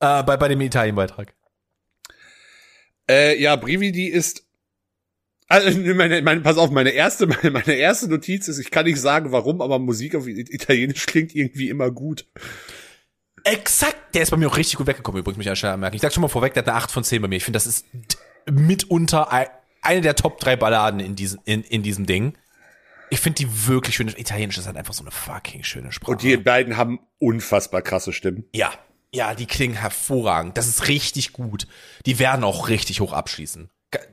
[0.00, 1.34] Äh, bei, bei dem Italien-Beitrag.
[3.08, 4.46] Äh, ja, Brividi ist
[5.52, 9.00] also meine, meine, pass auf, meine erste, meine, meine erste Notiz ist, ich kann nicht
[9.00, 12.26] sagen, warum, aber Musik auf Italienisch klingt irgendwie immer gut.
[13.44, 15.96] Exakt, der ist bei mir auch richtig gut weggekommen, übrigens, mich anscheinend merken.
[15.96, 17.36] Ich sag schon mal vorweg, der hat eine 8 von 10 bei mir.
[17.36, 17.86] Ich finde, das ist
[18.50, 19.28] mitunter
[19.82, 22.34] eine der Top 3 Balladen in diesem, in, in diesem Ding.
[23.10, 24.08] Ich finde die wirklich schön.
[24.08, 26.12] Italienisch ist halt einfach so eine fucking schöne Sprache.
[26.12, 28.44] Und die beiden haben unfassbar krasse Stimmen.
[28.54, 28.72] Ja,
[29.12, 30.56] ja, die klingen hervorragend.
[30.56, 31.66] Das ist richtig gut.
[32.06, 33.68] Die werden auch richtig hoch abschließen.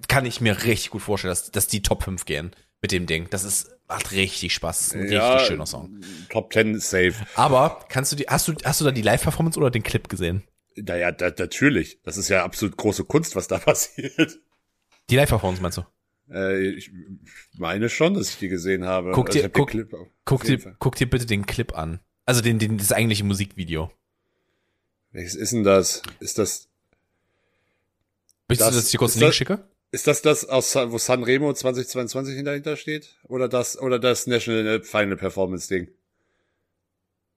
[0.08, 3.28] Kann ich mir richtig gut vorstellen, dass, dass die Top 5 gehen mit dem Ding.
[3.30, 4.78] Das ist macht richtig Spaß.
[4.78, 6.00] Das ist ein ja, richtig schöner Song.
[6.30, 7.16] Top 10 ist safe.
[7.36, 10.44] Aber kannst du die, hast du, hast du da die Live-Performance oder den Clip gesehen?
[10.76, 12.00] Naja, da, natürlich.
[12.04, 14.40] Das ist ja absolut große Kunst, was da passiert.
[15.10, 15.86] Die Live-Performance meinst du?
[16.32, 16.92] Äh, ich
[17.58, 19.12] meine schon, dass ich die gesehen habe.
[19.12, 19.72] Guck also dir, guck,
[20.24, 22.00] guck, dir, guck dir bitte den Clip an.
[22.26, 23.92] Also den, den, das eigentliche Musikvideo.
[25.12, 26.04] Welches ist denn das?
[26.20, 26.69] Ist das?
[28.50, 29.64] Möchtest das, du, dass ich dir kurz einen Link schicke?
[29.92, 35.16] Ist das das aus wo Sanremo 2022 dahinter steht oder das oder das National Final
[35.16, 35.90] Performance Ding?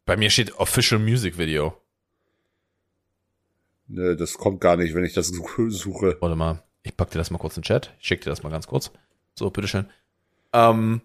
[0.05, 1.77] Bei mir steht Official Music Video.
[3.89, 6.17] Nö, das kommt gar nicht, wenn ich das suche.
[6.21, 7.95] Warte mal, ich pack dir das mal kurz in den Chat.
[8.01, 8.91] Ich schick dir das mal ganz kurz.
[9.35, 9.87] So, bitteschön.
[10.53, 11.03] Ähm.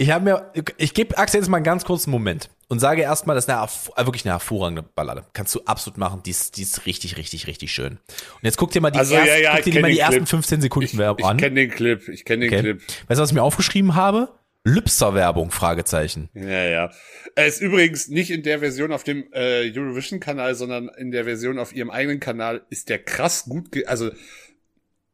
[0.00, 3.36] Ich habe mir, ich gebe Axel jetzt mal einen ganz kurzen Moment und sage erstmal,
[3.36, 5.26] das ist eine, äh, wirklich eine hervorragende Ballade.
[5.34, 6.22] Kannst du absolut machen.
[6.24, 7.98] Die ist, die ist richtig, richtig, richtig schön.
[7.98, 9.98] Und jetzt guck dir mal die, Also, ja, ersten, ja, guck ich dir mal die
[9.98, 10.28] ersten Clip.
[10.28, 11.36] 15 Sekunden Ich, Werbung ich an.
[11.36, 12.62] kenne den Clip, ich kenne den Okay.
[12.62, 12.80] Clip.
[13.08, 14.30] Weißt du, was ich mir aufgeschrieben habe?
[14.64, 16.30] Lübster Werbung, Fragezeichen.
[16.32, 16.90] Ja, ja.
[17.34, 21.58] Er ist übrigens nicht in der Version auf dem äh, Eurovision-Kanal, sondern in der Version
[21.58, 24.10] auf ihrem eigenen Kanal ist der krass gut, ge also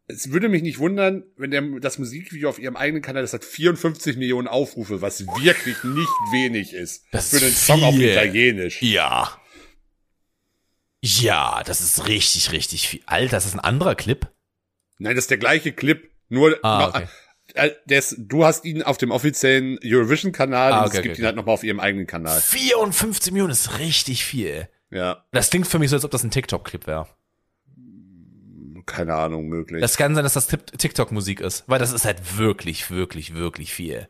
[0.08, 3.44] es würde mich nicht wundern, wenn der, das Musikvideo auf ihrem eigenen Kanal, das hat
[3.44, 7.04] 54 Millionen Aufrufe, was wirklich nicht wenig ist.
[7.10, 7.96] Das für den Song auf.
[7.96, 8.82] Italienisch.
[8.82, 9.40] Ja.
[11.02, 13.00] Ja, das ist richtig, richtig viel.
[13.06, 14.26] Alter, das ist ein anderer Clip.
[14.98, 17.06] Nein, das ist der gleiche Clip, nur Ah, okay.
[17.54, 21.26] äh, du hast ihn auf dem offiziellen Eurovision-Kanal Ah, und okay, es gibt okay, ihn
[21.26, 22.40] halt nochmal auf ihrem eigenen Kanal.
[22.40, 24.68] 54 Millionen ist richtig viel.
[24.90, 27.08] Ja, Das klingt für mich so, als ob das ein TikTok-Clip wäre.
[28.86, 29.80] Keine Ahnung, möglich.
[29.80, 34.08] Das kann sein, dass das TikTok-Musik ist, weil das ist halt wirklich, wirklich, wirklich viel.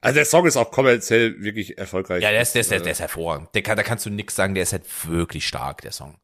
[0.00, 2.22] also der Song ist auch kommerziell wirklich erfolgreich.
[2.22, 3.48] Ja, der ist, der ist, der ist, der ist hervorragend.
[3.54, 6.16] Der kann, da kannst du nix sagen, der ist halt wirklich stark, der Song.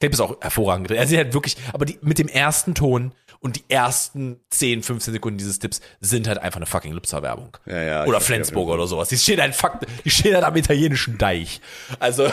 [0.00, 0.90] Der Clip ist auch hervorragend.
[0.92, 5.38] Also halt wirklich, aber die, mit dem ersten Ton und die ersten 10, 15 Sekunden
[5.38, 7.56] dieses Tipps sind halt einfach eine fucking Lipser-Werbung.
[7.66, 9.08] Ja, ja, Oder Flensburger oder sowas.
[9.08, 11.60] Die steht halt, fuck, die steht halt am italienischen Deich.
[12.00, 12.30] Also,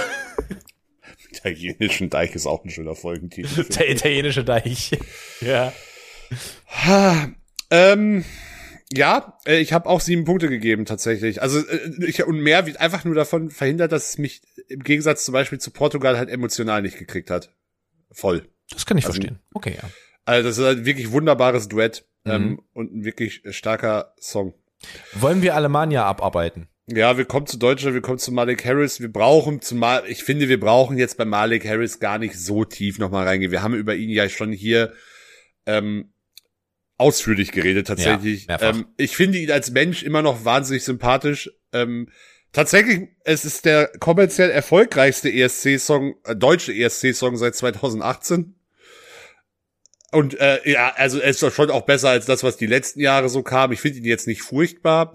[1.30, 3.64] italienischen Deich ist auch ein schöner Folgentitel.
[3.66, 4.92] der italienische Deich.
[5.42, 5.72] Ja.
[7.72, 8.26] ähm,
[8.92, 11.42] ja, äh, ich habe auch sieben Punkte gegeben tatsächlich.
[11.42, 15.26] Also äh, ich, und mehr wird einfach nur davon verhindert, dass es mich im Gegensatz
[15.26, 17.54] zum Beispiel zu Portugal halt emotional nicht gekriegt hat.
[18.12, 18.48] Voll.
[18.72, 19.40] Das kann ich Also- verstehen.
[19.54, 19.90] Okay, ja.
[20.26, 22.32] Also das ist halt wirklich wunderbares Duett Mhm.
[22.32, 24.54] ähm, und ein wirklich starker Song.
[25.14, 26.68] Wollen wir Alemannia abarbeiten?
[26.92, 29.00] Ja, wir kommen zu Deutschland, wir kommen zu Malik Harris.
[29.00, 32.98] Wir brauchen zumal, ich finde, wir brauchen jetzt bei Malik Harris gar nicht so tief
[32.98, 33.52] nochmal reingehen.
[33.52, 34.94] Wir haben über ihn ja schon hier
[35.66, 36.14] ähm,
[36.98, 38.48] ausführlich geredet tatsächlich.
[38.48, 41.52] Ja, ähm, ich finde ihn als Mensch immer noch wahnsinnig sympathisch.
[41.74, 42.10] Ähm,
[42.54, 48.56] tatsächlich, es ist der kommerziell erfolgreichste ESC-Song, äh, deutsche ESC-Song seit 2018.
[50.12, 53.00] Und äh, ja, also er ist doch schon auch besser als das, was die letzten
[53.00, 53.72] Jahre so kam.
[53.72, 55.14] Ich finde ihn jetzt nicht furchtbar.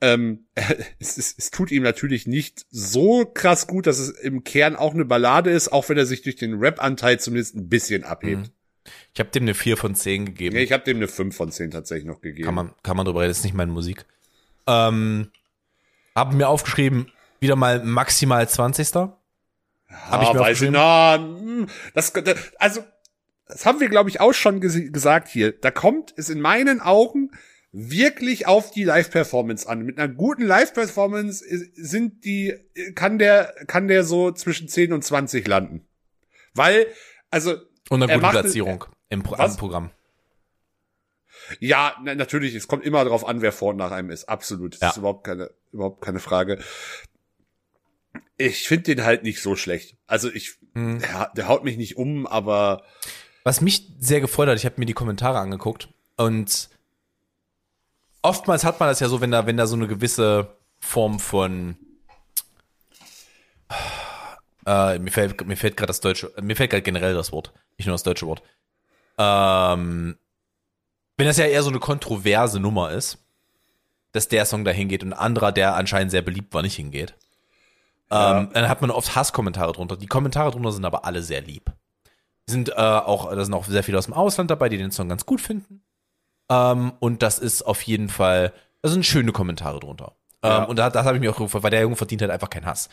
[0.00, 0.46] Ähm,
[0.98, 4.94] es, es, es tut ihm natürlich nicht so krass gut, dass es im Kern auch
[4.94, 8.48] eine Ballade ist, auch wenn er sich durch den Rap-Anteil zumindest ein bisschen abhebt.
[8.48, 8.52] Mhm.
[9.12, 10.56] Ich habe dem eine 4 von 10 gegeben.
[10.56, 12.44] Ja, ich habe dem eine 5 von 10 tatsächlich noch gegeben.
[12.44, 14.06] Kann man, kann man drüber reden, das ist nicht meine Musik.
[14.66, 15.30] Ähm,
[16.14, 18.94] haben mir aufgeschrieben, wieder mal maximal 20.
[18.94, 22.84] Hab ich mir weiß ich, na, hm, das, das, also,
[23.46, 25.52] das haben wir, glaube ich, auch schon ges gesagt hier.
[25.52, 27.30] Da kommt es in meinen Augen
[27.72, 29.82] wirklich auf die Live-Performance an.
[29.82, 31.44] Mit einer guten Live-Performance
[31.74, 32.54] sind die,
[32.94, 35.86] kann der, kann der so zwischen 10 und 20 landen.
[36.54, 36.86] Weil,
[37.30, 37.56] also,
[37.90, 39.52] Und eine gute macht- Platzierung im Pro Was?
[39.52, 39.90] am Programm.
[41.60, 44.28] Ja, na, natürlich, es kommt immer darauf an, wer vor und nach einem ist.
[44.28, 44.74] Absolut.
[44.74, 44.88] Das Ja.
[44.90, 46.58] ist überhaupt keine, überhaupt keine Frage.
[48.36, 49.96] Ich finde den halt nicht so schlecht.
[50.06, 51.00] Also ich, Mhm.
[51.00, 52.82] der, der haut mich nicht um, aber
[53.44, 56.68] Was mich sehr gefreut hat, ich habe mir die Kommentare angeguckt und
[58.28, 60.48] oftmals hat man das ja so, wenn da, wenn da so eine gewisse
[60.78, 61.76] Form von
[64.66, 67.86] äh, mir fällt, mir fällt gerade das deutsche, mir fällt gerade generell das Wort, nicht
[67.86, 68.42] nur das deutsche Wort.
[69.18, 70.16] Ähm,
[71.16, 73.18] wenn das ja eher so eine kontroverse Nummer ist,
[74.12, 77.14] dass der Song da hingeht und ein anderer, der anscheinend sehr beliebt war, nicht hingeht,
[78.10, 78.40] Ja.
[78.40, 79.96] ähm, dann hat man oft Hasskommentare drunter.
[79.96, 81.72] Die Kommentare drunter sind aber alle sehr lieb.
[82.46, 85.08] Sind äh, auch, da sind auch sehr viele aus dem Ausland dabei, die den Song
[85.08, 85.82] ganz gut finden.
[86.50, 90.14] Ähm, und das ist auf jeden Fall, da sind schöne Kommentare drunter.
[90.42, 90.62] Ja.
[90.64, 92.50] Ähm, und da, das habe ich mir auch gefragt, weil der Junge verdient halt einfach
[92.50, 92.88] keinen Hass.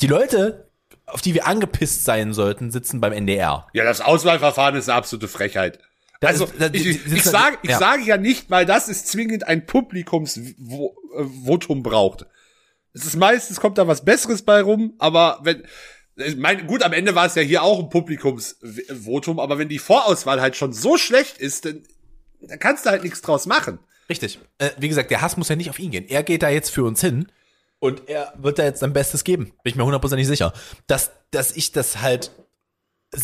[0.00, 0.70] Die Leute,
[1.06, 3.66] auf die wir angepisst sein sollten, sitzen beim NDR.
[3.72, 5.78] ja, das Auswahlverfahren ist eine absolute Frechheit.
[6.20, 7.78] Das also ist- das- ich, ich, ich sitzen- sage, ich ja.
[7.78, 12.26] sage ja nicht, weil das ist zwingend ein Publikumsvotum braucht.
[12.92, 15.64] Es ist meistens kommt da was Besseres bei rum, aber wenn
[16.16, 19.78] ich mein, gut, am Ende war es ja hier auch ein Publikumsvotum, aber wenn die
[19.78, 21.82] Vorauswahl halt schon so schlecht ist, dann,
[22.40, 23.78] dann kannst du halt nichts draus machen.
[24.08, 24.38] Richtig.
[24.58, 26.06] Äh, wie gesagt, der Hass muss ja nicht auf ihn gehen.
[26.08, 27.26] Er geht da jetzt für uns hin
[27.78, 29.46] und er wird da jetzt sein Bestes geben.
[29.62, 30.52] Bin ich mir hundertprozentig sicher.
[30.86, 32.30] Dass, dass ich das halt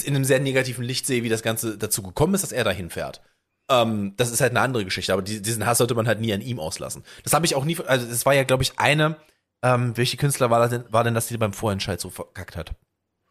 [0.05, 2.91] in einem sehr negativen Licht sehe, wie das Ganze dazu gekommen ist, dass er dahin
[2.91, 3.21] fährt.
[3.69, 6.33] Ähm, das ist halt eine andere Geschichte, aber die, diesen Hass sollte man halt nie
[6.33, 7.05] an ihm auslassen.
[7.23, 9.17] Das habe ich auch nie, also es war ja, glaube ich, eine,
[9.63, 12.75] ähm, welche Künstler war, das denn, war denn, dass die beim Vorentscheid so verkackt hat?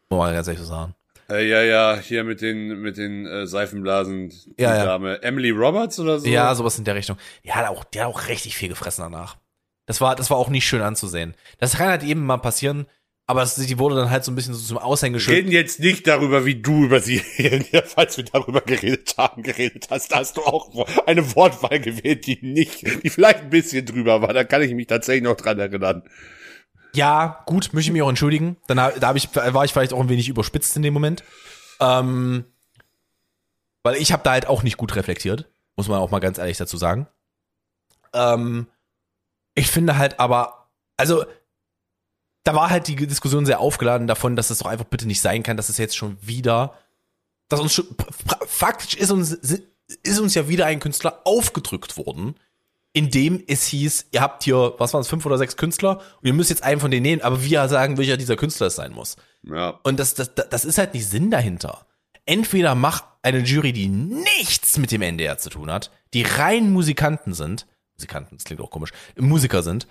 [0.08, 0.94] Muss man ganz ehrlich so sagen.
[1.30, 4.84] Äh, ja, ja, hier mit den mit den äh, Seifenblasen, die Ja, ja.
[4.84, 6.26] Dame Emily Roberts oder so.
[6.28, 7.16] Ja, sowas in der Richtung.
[7.44, 9.36] Die hat auch, die hat auch richtig viel gefressen danach.
[9.86, 11.34] Das war, das war auch nicht schön anzusehen.
[11.58, 12.86] Das kann halt eben mal passieren,
[13.26, 15.36] aber es, die wurde dann halt so ein bisschen so zum Wir Aushängeschild.
[15.38, 17.18] reden jetzt nicht darüber, wie du über sie,
[17.86, 20.12] falls wir darüber geredet haben, geredet hast.
[20.12, 20.70] Da hast du auch
[21.06, 24.32] eine Wortwahl gewählt, die nicht, die vielleicht ein bisschen drüber war.
[24.32, 26.02] Da kann ich mich tatsächlich noch dran erinnern.
[26.94, 28.56] Ja, gut, möchte ich mich auch entschuldigen.
[28.66, 31.24] Dann da hab ich, war ich vielleicht auch ein wenig überspitzt in dem Moment.
[31.80, 32.44] Ähm,
[33.82, 36.58] weil ich habe da halt auch nicht gut reflektiert, muss man auch mal ganz ehrlich
[36.58, 37.08] dazu sagen.
[38.12, 38.66] Ähm,
[39.54, 41.24] ich finde halt aber, also
[42.44, 45.42] da war halt die Diskussion sehr aufgeladen davon, dass es doch einfach bitte nicht sein
[45.42, 46.74] kann, dass es jetzt schon wieder,
[47.48, 47.86] dass uns schon,
[48.46, 52.34] faktisch ist uns, ist uns ja wieder ein Künstler aufgedrückt worden,
[52.94, 56.26] in dem es hieß, ihr habt hier, was waren es, fünf oder sechs Künstler und
[56.26, 58.92] ihr müsst jetzt einen von denen nehmen, aber wir sagen, welcher dieser Künstler es sein
[58.92, 59.16] muss.
[59.44, 59.80] Ja.
[59.82, 61.86] Und das, das, das ist halt nicht Sinn dahinter.
[62.26, 67.32] Entweder mach eine Jury, die nichts mit dem NDR zu tun hat, die rein Musikanten
[67.34, 67.66] sind,
[67.96, 69.86] Musikanten, das klingt auch komisch, Musiker sind,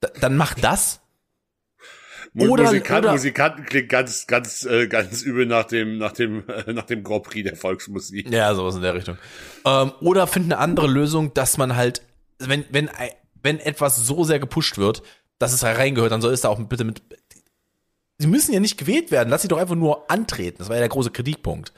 [0.00, 1.00] da, dann mach das.
[2.36, 6.72] Oder- Musikanten, oder- Musikanten klingt ganz, ganz, äh, ganz übel nach dem, nach dem, äh,
[6.72, 8.30] nach dem Grand Prix der Volksmusik.
[8.30, 9.18] Ja, sowas in der Richtung.
[9.64, 12.02] Ähm, oder find eine andere Lösung, dass man halt,
[12.38, 12.90] wenn, wenn,
[13.42, 15.02] wenn etwas so sehr gepusht wird,
[15.38, 17.02] dass es da reingehört, dann soll es da auch bitte mit.
[18.18, 20.58] Sie müssen ja nicht gewählt werden, lass sie doch einfach nur antreten.
[20.58, 21.72] Das war ja der große Kritikpunkt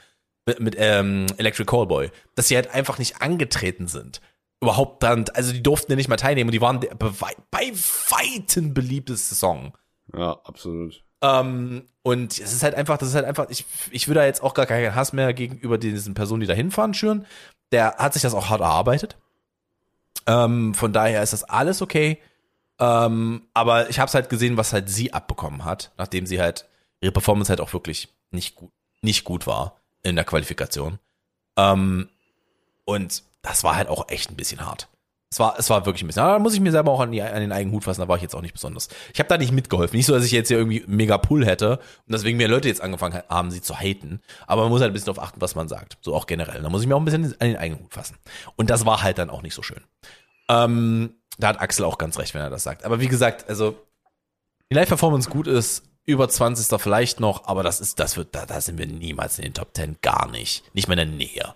[0.45, 4.21] mit, mit ähm, Electric Callboy, dass sie halt einfach nicht angetreten sind.
[4.61, 7.11] Überhaupt dann, also die durften ja nicht mal teilnehmen und die waren der bei,
[7.51, 7.71] bei
[8.09, 9.77] weitem beliebteste Song.
[10.15, 11.03] Ja, absolut.
[11.21, 14.41] Ähm, und es ist halt einfach, das ist halt einfach, ich, ich würde da jetzt
[14.41, 17.25] auch gar keinen Hass mehr gegenüber diesen Personen, die da hinfahren, schüren.
[17.71, 19.17] Der hat sich das auch hart erarbeitet.
[20.27, 22.21] Ähm, von daher ist das alles okay.
[22.79, 26.67] Ähm, aber ich habe es halt gesehen, was halt sie abbekommen hat, nachdem sie halt
[27.01, 28.71] ihre Performance halt auch wirklich nicht gut,
[29.01, 30.99] nicht gut war in der Qualifikation.
[31.57, 32.09] Ähm,
[32.85, 34.89] und das war halt auch echt ein bisschen hart.
[35.29, 36.23] Es war, es war wirklich ein bisschen.
[36.23, 38.07] Aber da muss ich mir selber auch an, die, an den eigenen Hut fassen, da
[38.07, 38.87] war ich jetzt auch nicht besonders.
[39.13, 39.97] Ich habe da nicht mitgeholfen.
[39.97, 42.81] Nicht so, dass ich jetzt hier irgendwie mega Pull hätte und deswegen mehr Leute jetzt
[42.81, 44.21] angefangen haben, sie zu haten.
[44.45, 45.97] Aber man muss halt ein bisschen darauf achten, was man sagt.
[46.01, 46.61] So auch generell.
[46.61, 48.15] Da muss ich mir auch ein bisschen an den eigenen Hut fassen.
[48.55, 49.81] Und das war halt dann auch nicht so schön.
[50.49, 52.85] Ähm, da hat Axel auch ganz recht, wenn er das sagt.
[52.85, 53.75] Aber wie gesagt, also
[54.71, 56.81] die Live-Performance gut ist, über 20.
[56.81, 59.75] vielleicht noch, aber das ist, das wird, da, da sind wir niemals in den Top
[59.75, 60.63] 10, gar nicht.
[60.73, 61.53] Nicht mal in der Nähe.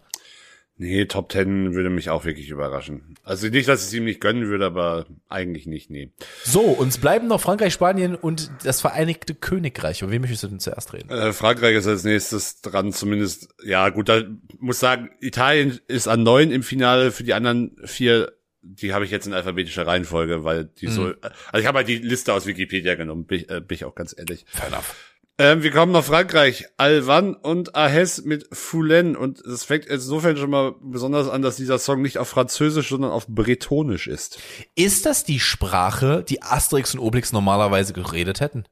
[0.84, 3.14] Nee, Top Ten würde mich auch wirklich überraschen.
[3.24, 6.10] Also nicht, dass ich es ihm nicht gönnen würde, aber eigentlich nicht, nee.
[6.44, 10.02] So, uns bleiben noch Frankreich, Spanien und das Vereinigte Königreich.
[10.02, 11.12] Über wen möchtest du denn zuerst reden?
[11.12, 14.24] Äh, Frankreich ist als nächstes dran, zumindest, ja gut, da
[14.58, 18.32] muss sagen, Italien ist an neun im Finale, für die anderen vier,
[18.64, 21.98] die habe ich jetzt in alphabetischer Reihenfolge, weil die so, also ich habe halt die
[22.00, 24.46] Liste aus Wikipedia genommen, bin, ich- äh, bin ich auch ganz ehrlich.
[24.48, 24.96] Fair enough.
[25.42, 26.66] Ähm, wir kommen nach Frankreich.
[26.78, 29.16] Alvan und Ahes mit Foulen.
[29.16, 33.10] Und es fängt insofern schon mal besonders an, dass dieser Song nicht auf Französisch, sondern
[33.12, 34.40] auf Bretonisch ist.
[34.76, 38.66] Ist das die Sprache, die Asterix und Obelix normalerweise geredet hätten?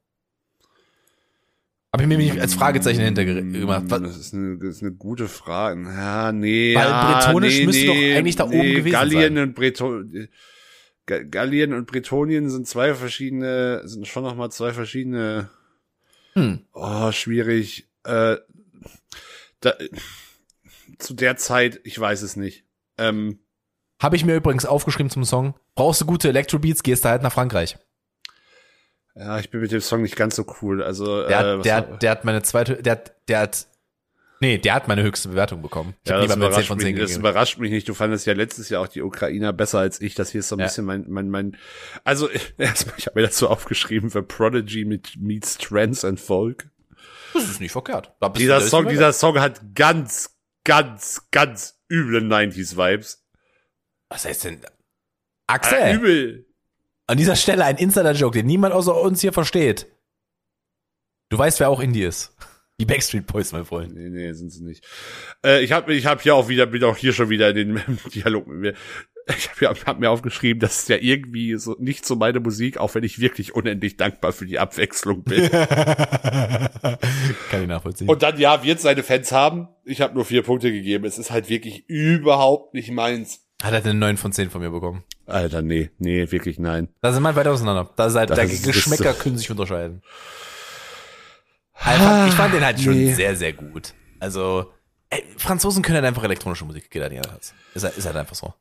[1.92, 3.86] Habe ich mir nämlich als Fragezeichen hinter gemacht.
[3.88, 5.82] Was- Das ist eine, das ist eine gute Frage.
[5.82, 6.76] Ja, nee.
[6.76, 9.44] Weil ja, Bretonisch nee, müsste nee, doch eigentlich da oben nee, gewesen Gallien sein.
[9.48, 10.28] und Breton
[11.08, 15.50] Ga- Gallien und Bretonien sind zwei verschiedene, sind schon noch mal zwei verschiedene.
[16.40, 16.66] Hm.
[16.74, 17.88] Oh, schwierig.
[18.04, 18.38] Äh,
[19.60, 19.74] da,
[20.98, 22.66] zu der Zeit, ich weiß es nicht.
[22.98, 23.40] Ähm,
[24.02, 25.56] Habe ich mir übrigens aufgeschrieben zum Song.
[25.76, 27.78] Brauchst du gute Electrobeats, gehst du halt nach Frankreich.
[29.16, 30.82] ja, ich bin mit dem Song nicht ganz so cool.
[30.84, 33.68] Also, Der, äh, der, hat, der hat meine zweite, der, der hat,
[34.40, 35.96] nee, der hat meine höchste Bewertung bekommen.
[36.04, 37.88] Ich ja, das lieber eine 10 überrascht, mich, 10 das überrascht mich nicht.
[37.90, 40.16] Du fandest ja letztes Jahr auch die Ukrainer besser als ich.
[40.16, 40.66] Das hier ist so ein Ja.
[40.66, 41.58] bisschen mein, mein, mein,
[42.04, 46.70] also, erstmal, ich habe mir das so aufgeschrieben, The Prodigy mit meets Trance and Folk.
[47.34, 48.12] Das ist nicht verkehrt.
[48.38, 53.24] Dieser Song, die dieser Song hat ganz, ganz, ganz üble 90s Vibes.
[54.10, 54.56] Was heißt denn?
[54.56, 54.74] Alter,
[55.48, 56.46] Axel, übel.
[57.08, 59.88] an dieser Stelle ein Insider-Joke, den niemand außer uns hier versteht.
[61.30, 62.36] Du weißt, wer auch Indie ist.
[62.80, 63.94] Die Backstreet Boys, mein Freund.
[63.94, 64.86] Nee, nee, sind sie nicht.
[65.46, 67.82] Äh, ich habe ich hab hier auch wieder, bin auch hier schon wieder in den
[68.14, 68.74] Dialog mit mir.
[69.28, 72.96] Ich habe hab mir aufgeschrieben, das ist ja irgendwie so nicht so meine Musik, auch
[72.96, 75.50] wenn ich wirklich unendlich dankbar für die Abwechslung bin.
[75.52, 76.70] Kann
[77.62, 78.10] ich nachvollziehen.
[78.10, 79.68] Und dann, ja, wird seine Fans haben.
[79.86, 81.06] Ich habe nur vier Punkte gegeben.
[81.06, 83.42] Es ist halt wirklich überhaupt nicht meins.
[83.62, 85.04] Hat er den 9 von 10 von mir bekommen.
[85.26, 86.88] Alter, nee, nee, wirklich nein.
[87.02, 87.92] Da sind wir weit auseinander.
[87.96, 90.02] Da ist halt, Das der ist- Geschmäcker ist- können sich unterscheiden.
[91.96, 93.14] Aber Ich fand, den halt schon nee.
[93.14, 93.94] sehr, sehr gut.
[94.20, 94.72] Also,
[95.10, 97.54] ey, Franzosen können halt einfach elektronische Musik, geht halt nicht anders.
[97.74, 98.54] Ist halt, ist halt einfach so.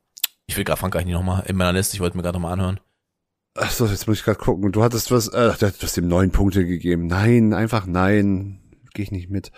[0.47, 2.79] Ich will gerade Frankreich nicht nochmal in meiner Liste, ich wollte mir gerade nochmal anhören.
[3.55, 4.71] Ach so, jetzt muss ich gerade gucken.
[4.71, 7.07] Du hattest was, äh, du hast dem neun Punkte gegeben.
[7.07, 8.59] Nein, einfach nein.
[8.93, 9.51] Gehe ich nicht mit.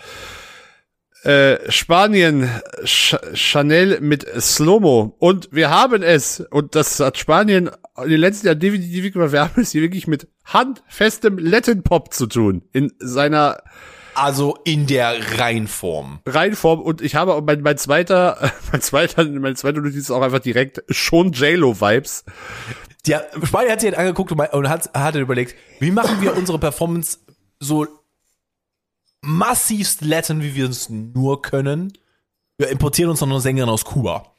[1.23, 2.49] Äh, Spanien,
[2.83, 5.15] Ch Chanel mit Slomo.
[5.19, 6.39] Und wir haben es.
[6.39, 9.31] Und das hat Spanien in den letzten Jahren definitiv gemacht.
[9.31, 12.63] Wir haben es hier wirklich mit handfestem Latin Pop zu tun.
[12.71, 13.61] In seiner
[14.15, 16.19] Also in der Reinform.
[16.25, 16.81] Reihenform.
[16.81, 20.39] Und ich habe auch mein, mein zweiter, mein zweiter, mein zweiter Notiz ist auch einfach
[20.39, 22.25] direkt schon J-Lo-Vibes.
[23.07, 26.59] Der Spanier hat sich halt angeguckt und und hat, hat überlegt, wie machen wir unsere
[26.59, 27.19] Performance
[27.59, 27.87] so
[29.21, 31.93] massivst Latin, wie wir es nur können.
[32.57, 34.35] Wir importieren uns noch eine Sängerin aus Kuba.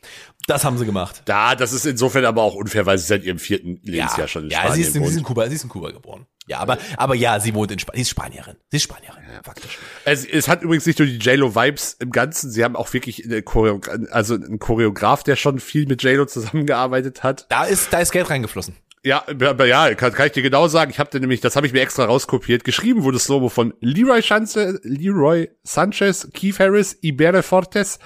[0.47, 1.23] Das haben sie gemacht.
[1.27, 4.51] Da, das ist insofern aber auch unfair, weil sie seit ihrem vierten Lebensjahr schon in
[4.51, 5.27] ja, Spanien sie ist, in, sie, ist in wohnt.
[5.27, 6.27] Kuba, sie ist in Kuba geboren.
[6.49, 7.99] Ja, aber, aber ja, sie wohnt in Spanien.
[7.99, 8.57] Sie ist Spanierin.
[8.71, 9.79] Sie ist Spanierin, faktisch.
[10.05, 13.43] Es, es hat übrigens nicht nur die J-Lo-Vibes im Ganzen, sie haben auch wirklich eine
[13.43, 13.81] Choreo
[14.11, 17.47] also einen Choreograf, der schon viel mit J-Lo zusammengearbeitet hat.
[17.49, 18.75] Da ist, da ist Geld reingeflossen.
[19.05, 20.93] Ja, aber ja, kann, kann ich dir genau sagen.
[20.93, 22.63] Ich habe dir nämlich, das habe ich mir extra rauskopiert.
[22.63, 27.99] Geschrieben wurde das Logo von Leroy Sanchez, Leroy Sanchez, Keith Harris, Ibere Fortes,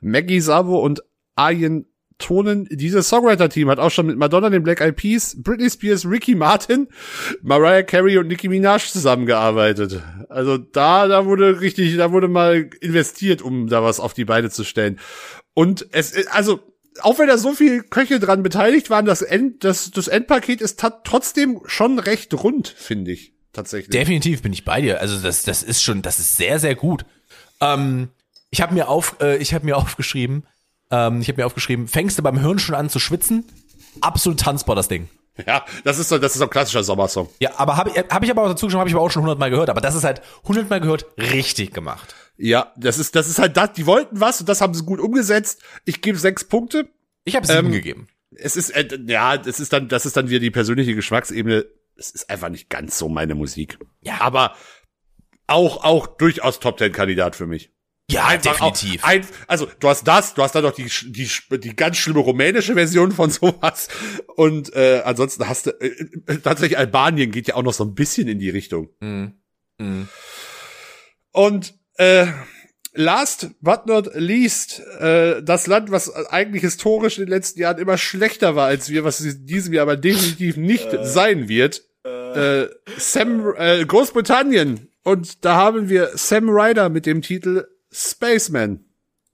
[0.00, 1.02] Maggie Sabo und
[1.36, 1.86] Arjen
[2.18, 2.66] Tonen.
[2.70, 6.88] Dieses Songwriter-Team hat auch schon mit Madonna, den Black Eyed Peas, Britney Spears, Ricky Martin,
[7.42, 10.00] Mariah Carey und Nicki Minaj zusammengearbeitet.
[10.28, 14.50] Also da, da wurde richtig, da wurde mal investiert, um da was auf die Beine
[14.50, 15.00] zu stellen.
[15.54, 16.60] Und es, also
[17.00, 20.82] auch wenn da so viel Köche dran beteiligt waren, das, End, das, das Endpaket ist
[21.04, 23.34] trotzdem schon recht rund, finde ich.
[23.52, 23.90] Tatsächlich.
[23.90, 25.00] Definitiv bin ich bei dir.
[25.00, 27.04] Also das, das ist schon, das ist sehr, sehr gut.
[27.60, 28.08] Ähm,
[28.50, 30.44] ich habe mir auf, äh, ich habe mir aufgeschrieben,
[30.90, 33.44] ähm, ich habe mir aufgeschrieben, fängst du beim Hören schon an zu schwitzen?
[34.00, 35.08] Absolut tanzbar das Ding.
[35.46, 37.28] ja, das ist so, das ist so ein klassischer Sommersong.
[37.40, 39.50] Ja, aber habe hab ich aber auch dazu geschrieben, habe ich aber auch schon hundertmal
[39.50, 39.70] gehört.
[39.70, 42.14] Aber das ist halt hundertmal gehört richtig gemacht.
[42.36, 45.00] Ja, das ist, das ist halt das, die wollten was und das haben sie gut
[45.00, 45.62] umgesetzt.
[45.84, 46.88] Ich gebe sechs Punkte.
[47.24, 48.08] Ich habe sieben Ähm, gegeben.
[48.36, 51.64] Es ist, äh, ja, das ist dann, das ist dann wieder die persönliche Geschmacksebene.
[51.96, 53.78] Es ist einfach nicht ganz so meine Musik.
[54.02, 54.20] Ja.
[54.20, 54.54] Aber
[55.46, 57.70] auch, auch durchaus Top Ten Kandidat für mich.
[58.10, 59.02] Ja, Einfach definitiv.
[59.02, 61.28] Auch, ein, also du hast das, du hast dann noch die, die,
[61.58, 63.88] die ganz schlimme rumänische Version von sowas.
[64.36, 67.94] Und äh, ansonsten hast du äh, äh, tatsächlich Albanien geht ja auch noch so ein
[67.94, 68.90] bisschen in die Richtung.
[69.00, 69.34] Mhm.
[69.78, 70.08] Mhm.
[71.32, 72.26] Und äh,
[72.92, 77.96] last but not least, äh, das Land, was eigentlich historisch in den letzten Jahren immer
[77.96, 82.66] schlechter war als wir, was in diesem Jahr aber definitiv nicht sein wird, äh,
[82.98, 84.88] Sam, äh, Großbritannien.
[85.04, 88.80] Und da haben wir Sam Ryder mit dem Titel Spaceman.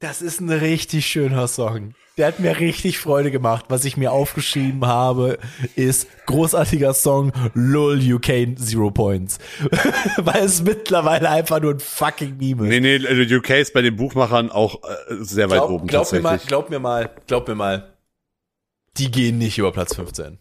[0.00, 1.94] Das ist ein richtig schöner Song.
[2.18, 3.66] Der hat mir richtig Freude gemacht.
[3.68, 5.38] Was ich mir aufgeschrieben habe,
[5.76, 9.38] ist großartiger Song LOL UK Zero Points.
[10.18, 12.68] Weil es mittlerweile einfach nur ein fucking Meme ist.
[12.68, 16.12] Nee, nee, also UK ist bei den Buchmachern auch äh, sehr weit glaub, oben glaub
[16.12, 17.94] mir mal, glaub mir mal, glaub mir mal.
[18.98, 20.38] Die gehen nicht über Platz 15.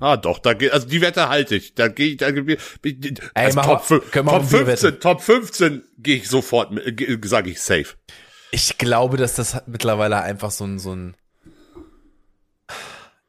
[0.00, 1.74] Ah, doch, da geht, also die Wette halte ich.
[1.74, 5.22] Da gehe ich, da gehe ich, Ey, Top, wir Top auch ein Bier 15, Top
[5.22, 6.72] 15 gehe ich sofort,
[7.24, 7.96] sage ich safe.
[8.50, 11.16] Ich glaube, dass das mittlerweile einfach so ein, so ein,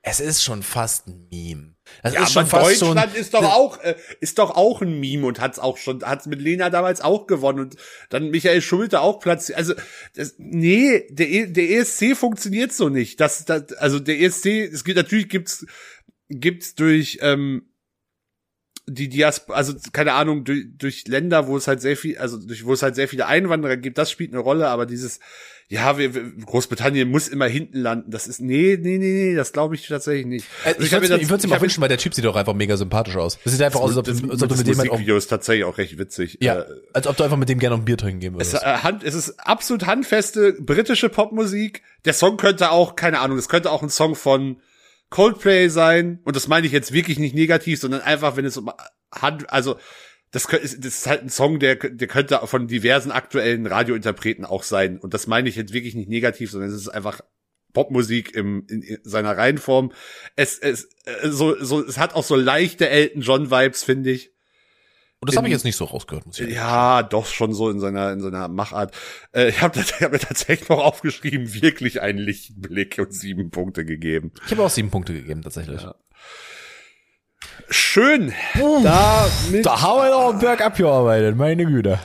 [0.01, 1.75] es ist schon fast ein Meme.
[2.03, 4.81] Das Ja, ist schon aber fast Deutschland schon, ist doch auch, äh, ist doch auch
[4.81, 7.75] ein Meme und hat's auch schon, hat's mit Lena damals auch gewonnen und
[8.09, 9.73] dann Michael Schulte auch Platz, also,
[10.15, 13.19] das, nee, der, E- der ESC funktioniert so nicht.
[13.19, 15.65] Das, das, also der ESC, es gibt, natürlich gibt's,
[16.29, 17.63] gibt's durch, ähm,
[18.91, 22.65] die Diaspora, also keine Ahnung, durch, durch Länder, wo es halt sehr viel, also durch,
[22.65, 25.19] wo es halt sehr viele Einwanderer gibt, das spielt eine Rolle, aber dieses,
[25.67, 29.75] ja, wir, Großbritannien muss immer hinten landen, das ist, nee, nee, nee, nee, das glaube
[29.75, 30.47] ich tatsächlich nicht.
[30.65, 31.99] Äh, Also ich würde mir es das- mir ich ich mal hab wünschen, weil der
[31.99, 33.37] Typ sieht doch einfach mega sympathisch aus.
[33.43, 34.93] Das sieht einfach aus, als ob, das, als ob du das mit dem halt auch,
[34.93, 36.39] Musikvideo ist tatsächlich auch recht witzig.
[36.41, 38.53] ja, Äh, als ob du einfach mit dem gerne noch ein Bier trinken gehen es,
[38.53, 38.63] würdest.
[38.65, 41.83] äh, Hand, es ist absolut handfeste britische Popmusik.
[42.05, 44.59] Der Song könnte auch, keine Ahnung, es könnte auch ein Song von
[45.09, 46.19] Coldplay sein.
[46.23, 48.71] Und das meine ich jetzt wirklich nicht negativ, sondern einfach, wenn es um
[49.11, 49.77] Hand, also
[50.31, 54.99] das, das ist halt ein Song, der, der könnte von diversen aktuellen Radiointerpreten auch sein.
[54.99, 57.21] Und das meine ich jetzt wirklich nicht negativ, sondern es ist einfach
[57.73, 59.91] Popmusik im, in, in seiner Reihenform.
[60.35, 64.31] Es, es, äh, so, so, es hat auch so leichte Elton John Vibes, finde ich.
[65.21, 66.55] Und das habe ich jetzt nicht so rausgehört, muss ich sagen.
[66.55, 68.95] Ja, doch schon so in seiner in seiner Machart.
[69.33, 74.31] Äh, ich habe hab mir tatsächlich noch aufgeschrieben, wirklich einen Lichtblick und sieben Punkte gegeben.
[74.45, 75.85] Ich habe auch sieben Punkte gegeben, tatsächlich.
[77.69, 78.33] Schön.
[78.55, 81.99] Damit Da haben wir noch einen Berg abgearbeitet, meine Güte.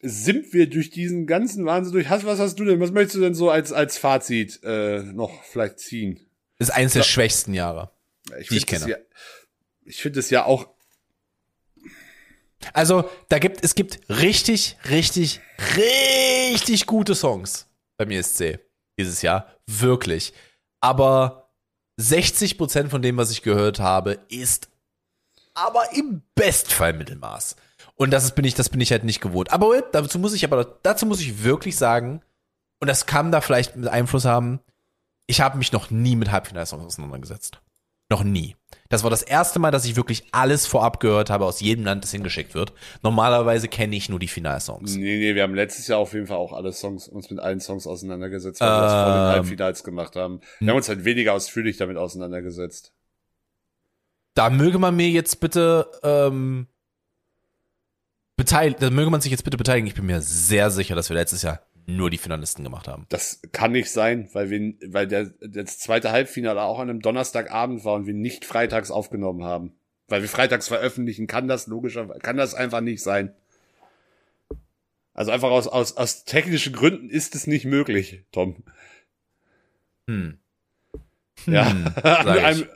[0.00, 2.08] sind wir durch diesen ganzen Wahnsinn durch.
[2.08, 2.80] Hast, was hast du denn?
[2.80, 6.20] Was möchtest du denn so als als Fazit äh, noch vielleicht ziehen?
[6.58, 7.92] Das ist eines der schwächsten Jahre.
[8.28, 8.90] Die ich find das kenne.
[8.90, 8.96] Ja,
[9.84, 10.68] ich finde es ja auch.
[12.72, 15.40] Also, da gibt, es gibt richtig, richtig,
[15.76, 17.66] richtig gute Songs
[17.98, 18.60] beim ESC
[18.98, 19.46] dieses Jahr.
[19.66, 20.32] Wirklich.
[20.80, 21.50] Aber
[21.98, 24.68] 60 Prozent von dem, was ich gehört habe, ist
[25.54, 27.56] aber im Bestfall Mittelmaß.
[27.94, 29.52] Und das bin ich, das bin ich halt nicht gewohnt.
[29.52, 32.22] Aber dazu muss ich aber, dazu muss ich wirklich sagen,
[32.80, 34.60] und das kann da vielleicht mit Einfluss haben,
[35.26, 37.60] ich habe mich noch nie mit Halbfinalsongs auseinandergesetzt.
[38.12, 38.56] Noch nie.
[38.90, 42.04] Das war das erste Mal, dass ich wirklich alles vorab gehört habe aus jedem Land,
[42.04, 42.74] das hingeschickt wird.
[43.02, 44.96] Normalerweise kenne ich nur die Finalsongs.
[44.96, 47.60] Nee, nee, wir haben letztes Jahr auf jeden Fall auch alle Songs, uns mit allen
[47.60, 49.28] Songs auseinandergesetzt, weil wir das vor den Ähm.
[49.28, 50.40] Halbfinals gemacht haben.
[50.60, 52.92] Wir haben uns halt weniger ausführlich damit auseinandergesetzt.
[54.34, 56.66] Da möge man mir jetzt bitte ähm,
[58.36, 59.86] beteiligt, da möge man sich jetzt bitte beteiligen.
[59.86, 63.06] Ich bin mir sehr sicher, dass wir letztes Jahr nur die Finalisten gemacht haben.
[63.08, 67.84] Das kann nicht sein, weil wir, weil der, das zweite Halbfinale auch an einem Donnerstagabend
[67.84, 69.72] war und wir nicht freitags aufgenommen haben.
[70.08, 73.34] Weil wir freitags veröffentlichen, kann das logischerweise, kann das einfach nicht sein.
[75.14, 78.62] Also einfach aus, aus, aus technischen Gründen ist es nicht möglich, Tom.
[80.06, 80.38] Hm.
[81.46, 81.70] Ja.
[81.70, 82.68] Hm, einem,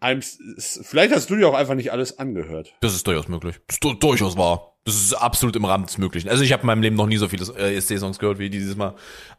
[0.00, 2.74] einem, vielleicht hast du dir auch einfach nicht alles angehört.
[2.80, 3.60] Das ist durchaus möglich.
[3.66, 4.73] Das ist du- durchaus wahr.
[4.84, 6.28] Das ist absolut im Rahmen des Möglichen.
[6.28, 8.76] Also ich habe in meinem Leben noch nie so viele äh, ESC-Songs gehört wie dieses
[8.76, 8.94] Mal.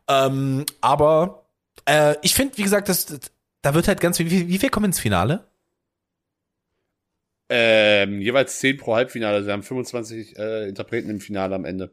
[0.08, 1.46] Ähm, aber
[1.86, 3.20] äh, ich finde, wie gesagt, das, das,
[3.62, 4.32] da wird halt ganz viel.
[4.32, 5.48] Wie, wie viel kommen ins Finale?
[7.50, 9.36] Ähm, jeweils 10 pro Halbfinale.
[9.36, 11.92] Also wir haben 25 äh, Interpreten im Finale am Ende.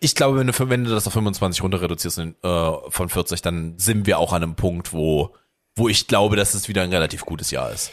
[0.00, 3.78] Ich glaube, wenn du, wenn du das auf 25 runter reduzierst äh, von 40, dann
[3.78, 5.34] sind wir auch an einem Punkt, wo,
[5.76, 7.90] wo ich glaube, dass es wieder ein relativ gutes Jahr ist.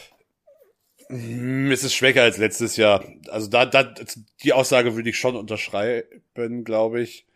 [1.10, 3.04] Hm, Es ist schwächer als letztes Jahr.
[3.28, 3.94] Also da, da,
[4.42, 7.26] die Aussage würde ich schon unterschreiben, glaube ich.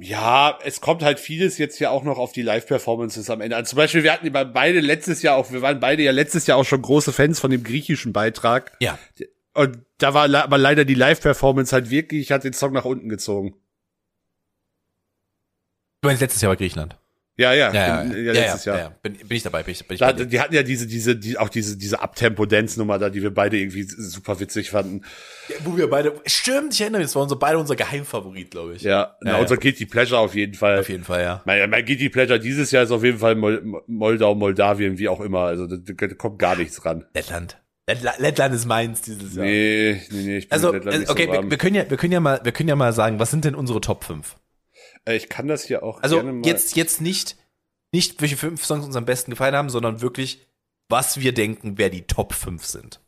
[0.00, 3.56] Ja, es kommt halt vieles jetzt ja auch noch auf die Live-Performances am Ende.
[3.56, 6.58] Also zum Beispiel, wir hatten beide letztes Jahr auch, wir waren beide ja letztes Jahr
[6.58, 8.72] auch schon große Fans von dem griechischen Beitrag.
[8.80, 8.98] Ja.
[9.52, 13.54] Und da war aber leider die Live-Performance halt wirklich, hat den Song nach unten gezogen.
[16.02, 16.98] Meinst letztes Jahr bei Griechenland.
[17.38, 18.82] Ja, ja, Ja, ja, ja, ja, letztes ja, Jahr.
[18.82, 18.96] ja, ja.
[19.02, 21.36] Bin, bin ich dabei, bin ich, bin ich Da, die hatten ja diese, diese, die,
[21.36, 25.02] auch diese, diese Abtempo-Dance-Nummer da, die wir beide irgendwie super witzig fanden.
[25.62, 28.82] Wo wir beide, stimmt, ich erinnere mich, das war unser, beide unser Geheimfavorit, glaube ich.
[28.82, 29.36] Ja, na, ja.
[29.38, 30.80] unser Guilty Pleasure auf jeden Fall.
[30.80, 31.42] Auf jeden Fall, ja.
[31.44, 35.20] Mein, mein Guilty Pleasure dieses Jahr ist auf jeden Fall Mol Moldau, Moldawien, wie auch
[35.20, 35.40] immer.
[35.40, 37.04] Also da, da kommt gar nichts ran.
[37.14, 37.58] Lettland.
[38.18, 39.44] Lettland, ist meins dieses Jahr.
[39.44, 41.96] Nee, nee, nee, ich bin Also, Lettland nicht okay, so wir, wir können ja, wir
[41.96, 44.36] können ja mal, wir können ja mal sagen, was sind denn unsere Top 5?
[45.06, 46.46] Äh, Ich kann das hier auch Also gerne mal.
[46.46, 47.36] jetzt, jetzt nicht,
[47.92, 50.46] nicht welche fünf Songs uns am besten gefallen haben, sondern wirklich,
[50.88, 53.00] was wir denken, wer die Top 5 sind.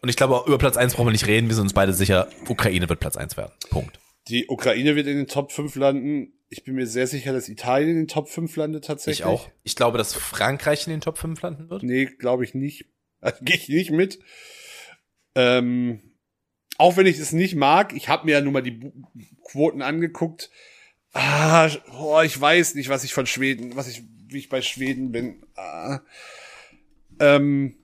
[0.00, 2.28] Und ich glaube, über Platz 1 brauchen wir nicht reden, wir sind uns beide sicher,
[2.48, 3.52] Ukraine wird Platz 1 werden.
[3.70, 3.98] Punkt.
[4.28, 6.34] Die Ukraine wird in den Top 5 landen.
[6.50, 9.20] Ich bin mir sehr sicher, dass Italien in den Top 5 landet tatsächlich.
[9.20, 9.48] Ich auch.
[9.64, 11.82] Ich glaube, dass Frankreich in den Top 5 landen wird.
[11.82, 12.86] Nee, glaube ich nicht.
[13.20, 14.18] Also, Gehe ich nicht mit.
[15.34, 16.07] Ähm,
[16.78, 18.92] auch wenn ich es nicht mag, ich habe mir ja nun mal die
[19.44, 20.50] Quoten angeguckt.
[21.12, 21.68] Ah,
[21.98, 25.44] oh, ich weiß nicht, was ich von Schweden, was ich, wie ich bei Schweden bin.
[25.56, 26.00] Ah,
[27.20, 27.76] ähm,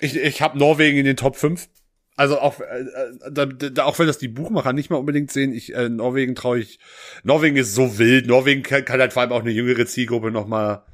[0.00, 1.68] ich ich habe Norwegen in den Top 5.
[2.16, 5.52] Also auch, äh, äh, da, da, auch wenn das die Buchmacher nicht mal unbedingt sehen,
[5.52, 6.78] ich äh, Norwegen traue ich.
[7.22, 8.26] Norwegen ist so wild.
[8.26, 10.84] Norwegen kann, kann halt vor allem auch eine jüngere Zielgruppe noch mal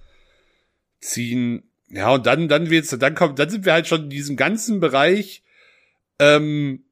[1.01, 1.65] ziehen.
[1.89, 4.81] Ja, und dann, dann wird's, dann kommt, dann sind wir halt schon in diesem ganzen
[4.81, 5.43] Bereich,
[6.19, 6.85] ähm,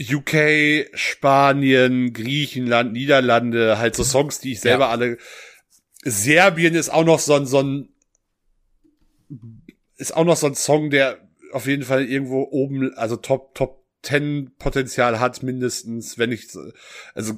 [0.00, 4.90] UK, Spanien, Griechenland, Niederlande, halt so Songs, die ich selber Ja.
[4.90, 5.18] alle,
[6.02, 7.88] Serbien ist auch noch so ein, so ein,
[9.96, 13.84] ist auch noch so ein Song, der auf jeden Fall irgendwo oben, also Top, Top
[14.02, 16.70] 10 Potenzial hat, mindestens, wenn so-
[17.14, 17.34] also,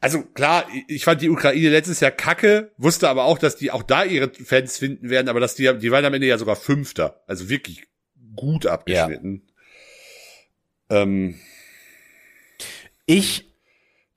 [0.00, 3.82] also klar, ich fand die Ukraine letztes Jahr kacke, wusste aber auch, dass die auch
[3.82, 7.22] da ihre Fans finden werden, aber dass die, die waren am Ende ja sogar Fünfter.
[7.26, 7.86] Also wirklich
[8.34, 9.42] gut abgeschnitten.
[10.90, 11.38] Ähm,
[13.06, 13.50] Ich,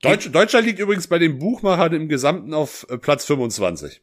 [0.02, 4.02] Deutsch, Deutschland liegt übrigens bei den Buchmachern im Gesamten auf äh, Platz 25.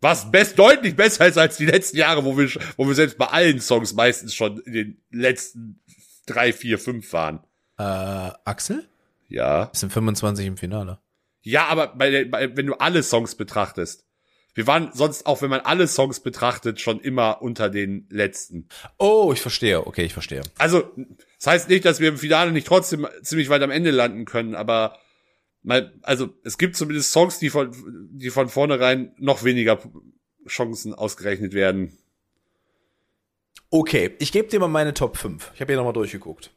[0.00, 3.26] Was best, deutlich besser ist als die letzten Jahre, wo wir, wo wir selbst bei
[3.26, 5.80] allen Songs meistens schon in den letzten
[6.26, 7.40] drei, vier, fünf waren.
[7.78, 8.88] äh, Axel?
[9.28, 9.70] Ja.
[9.72, 11.00] Es sind 25 im Finale.
[11.42, 14.04] Ja, aber bei, bei, wenn du alle Songs betrachtest.
[14.58, 18.66] Wir waren sonst auch, wenn man alle Songs betrachtet, schon immer unter den letzten.
[18.98, 19.86] Oh, ich verstehe.
[19.86, 20.42] Okay, ich verstehe.
[20.58, 20.82] Also,
[21.36, 24.56] das heißt nicht, dass wir im Finale nicht trotzdem ziemlich weit am Ende landen können,
[24.56, 24.98] aber
[25.62, 27.70] mal, also es gibt zumindest Songs, die von,
[28.10, 29.78] die von vornherein noch weniger
[30.48, 31.96] Chancen ausgerechnet werden.
[33.70, 35.52] Okay, ich gebe dir mal meine Top 5.
[35.54, 36.50] Ich habe hier nochmal durchgeguckt.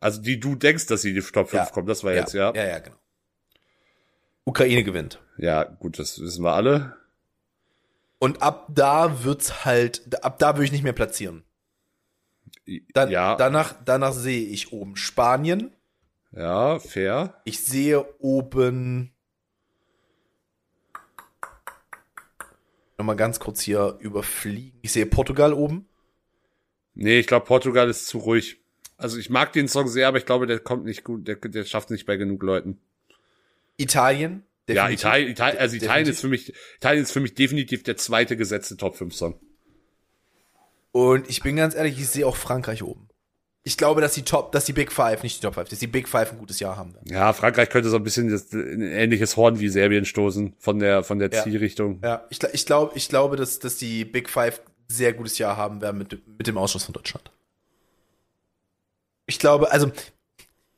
[0.00, 1.70] Also die du denkst, dass sie in die Top 5 Ja.
[1.70, 2.52] kommen, das war jetzt, ja.
[2.52, 2.96] Ja, ja, genau.
[4.44, 5.20] Ukraine gewinnt.
[5.38, 6.96] Ja, gut, das wissen wir alle.
[8.22, 11.42] Und ab da wird's halt, ab da würde ich nicht mehr platzieren.
[12.94, 15.72] Dann, ja, Danach, danach sehe ich oben Spanien.
[16.30, 17.40] ja, fair.
[17.44, 19.12] Ich sehe oben.
[22.96, 24.78] Nochmal ganz kurz hier überfliegen.
[24.82, 25.88] Ich sehe Portugal oben.
[26.94, 28.60] Nee, ich glaube, Portugal ist zu ruhig.
[28.98, 31.64] Also ich mag den Song sehr, aber ich glaube, der kommt nicht gut, der, der
[31.64, 32.78] schafft nicht bei genug Leuten.
[33.78, 34.44] Italien.
[34.68, 35.00] Ja, Definitiv.
[35.00, 36.14] Italien, Italien, also Italien Definitiv.
[36.14, 39.40] ist für mich, Italien ist für mich definitiv der zweite gesetzte Top 5 Song.
[40.92, 43.08] Und ich bin ganz ehrlich, ich sehe auch Frankreich oben.
[43.64, 45.86] Ich glaube, dass die Top, dass die Big Five, nicht die Top Five, dass die
[45.86, 47.08] Big Five ein gutes Jahr haben werden.
[47.10, 51.04] Ja, Frankreich könnte so ein bisschen das, ein ähnliches Horn wie Serbien stoßen von der,
[51.04, 51.42] von der Ja.
[51.42, 52.00] Zielrichtung.
[52.02, 55.56] Ja, ich, ich glaube, ich glaube, dass, dass die Big Five ein sehr gutes Jahr
[55.56, 57.30] haben werden mit, dem- mit dem Ausschluss von Deutschland.
[59.26, 59.90] Ich glaube, also,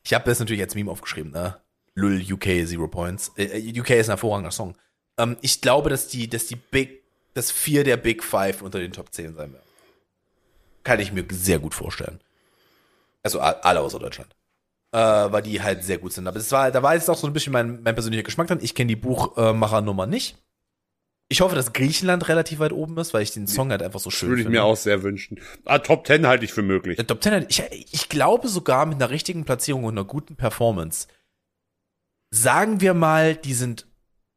[0.05, 1.57] ich habe das natürlich als Meme aufgeschrieben, ne?
[1.95, 3.33] Lull UK Zero Points.
[3.37, 4.75] Äh, UK ist ein hervorragender Song.
[5.19, 7.03] Ähm, ich glaube, dass die, dass die Big,
[7.35, 9.63] dass vier der Big Five unter den Top 10 sein werden.
[10.83, 12.21] Kann ich mir sehr gut vorstellen.
[13.23, 14.35] Also alle außer Deutschland.
[14.93, 16.27] Äh, weil die halt sehr gut sind.
[16.27, 18.59] Aber es war, da war jetzt auch so ein bisschen mein, mein persönlicher Geschmack dran.
[18.61, 20.37] Ich kenne die Buchmachernummer nicht.
[21.29, 24.11] Ich hoffe, dass Griechenland relativ weit oben ist, weil ich den Song halt einfach so
[24.11, 24.59] schön Würde ich finde.
[24.59, 25.41] mir auch sehr wünschen.
[25.65, 26.97] Ah, Top 10 halte ich für möglich.
[26.97, 30.37] Der Top 10, hat- ich, ich glaube sogar mit einer richtigen Platzierung und einer guten
[30.37, 31.09] Performance.
[32.35, 33.87] Sagen wir mal, die sind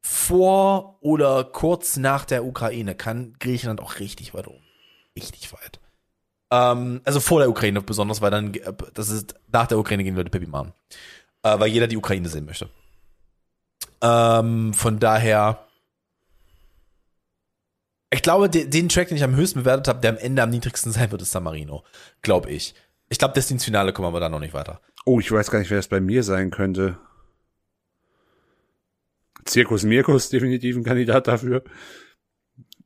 [0.00, 4.62] vor oder kurz nach der Ukraine, kann Griechenland auch richtig weit oben.
[5.16, 5.80] Richtig weit.
[6.52, 8.52] Ähm, also vor der Ukraine besonders, weil dann,
[8.94, 10.72] das ist, nach der Ukraine gehen Leute Pippi machen.
[11.42, 12.70] Äh, weil jeder die Ukraine sehen möchte.
[14.00, 15.66] Ähm, von daher,
[18.10, 20.50] ich glaube, de, den Track, den ich am höchsten bewertet habe, der am Ende am
[20.50, 21.82] niedrigsten sein wird, ist San Marino.
[22.22, 22.76] Glaube ich.
[23.08, 24.80] Ich glaube, das ins Finale kommen wir da noch nicht weiter.
[25.04, 26.96] Oh, ich weiß gar nicht, wer das bei mir sein könnte.
[29.50, 31.64] Zirkus Mirkus, definitiv ein Kandidat dafür.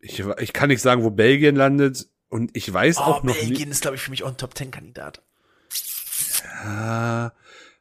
[0.01, 2.09] Ich, ich kann nicht sagen, wo Belgien landet.
[2.29, 3.61] Und ich weiß auch noch nicht.
[3.61, 5.23] ist, glaube ich, für mich auch ein Top 10 Kandidat.
[6.65, 7.33] Ah,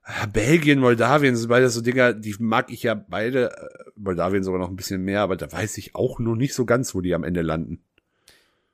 [0.03, 3.55] ah, Belgien, Moldawien sind beide so Dinger, die mag ich ja beide.
[3.95, 6.93] Moldawien sogar noch ein bisschen mehr, aber da weiß ich auch noch nicht so ganz,
[6.93, 7.81] wo die am Ende landen.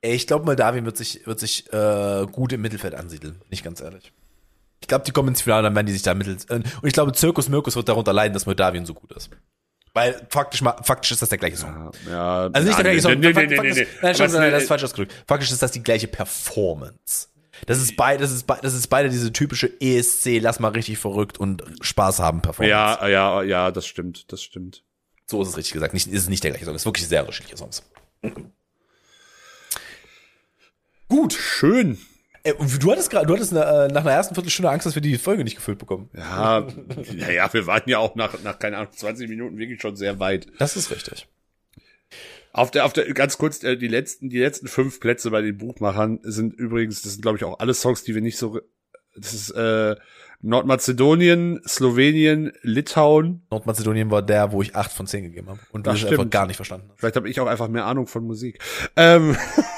[0.00, 4.12] Ich glaube, Moldawien wird sich, wird sich äh, gut im Mittelfeld ansiedeln, nicht ganz ehrlich.
[4.80, 6.44] Ich glaube, die kommen ins Finale, dann werden die sich da mittels.
[6.46, 9.30] Äh, und ich glaube, Zirkus Mirkus wird darunter leiden, dass Moldawien so gut ist.
[9.94, 11.92] Weil faktisch, faktisch ist das der gleiche Song.
[12.06, 13.18] Ja, ja, Also nicht der gleiche Song.
[13.18, 13.86] Nee, nee, nee, nee, nee.
[14.02, 15.14] Nein, schon, nein, das ist falsch ausgedrückt.
[15.26, 17.28] Faktisch ist das die gleiche Performance.
[17.66, 20.98] Das ist beide, das ist beide, das ist beide diese typische ESC, lass mal richtig
[20.98, 22.70] verrückt und Spaß haben Performance.
[22.70, 24.84] Ja, ja, ja, das stimmt, das stimmt.
[25.26, 25.92] So ist es richtig gesagt.
[25.92, 26.74] Nicht, ist es nicht der gleiche Song.
[26.74, 27.82] Es ist wirklich sehr unterschiedliche Songs.
[31.08, 31.32] Gut.
[31.32, 31.98] Schön.
[32.42, 33.56] Äh, Du hattest gerade, du hattest äh,
[33.88, 36.08] nach einer ersten Viertelstunde Angst, dass wir die Folge nicht gefüllt bekommen.
[36.16, 36.66] Ja,
[37.16, 40.18] ja, ja, wir waren ja auch nach, nach, keine Ahnung, 20 Minuten wirklich schon sehr
[40.18, 40.46] weit.
[40.58, 41.26] Das ist richtig.
[42.52, 45.58] Auf der, auf der, ganz kurz, äh, die letzten, die letzten fünf Plätze bei den
[45.58, 48.60] Buchmachern sind übrigens, das sind glaube ich auch alle Songs, die wir nicht so,
[49.14, 49.96] das ist, äh,
[50.40, 53.42] Nordmazedonien, Slowenien, Litauen.
[53.50, 55.58] Nordmazedonien war der, wo ich acht von zehn gegeben habe.
[55.72, 57.00] Und du Das einfach gar nicht verstanden hast.
[57.00, 58.60] Vielleicht habe ich auch einfach mehr Ahnung von Musik.
[58.96, 59.36] Ähm,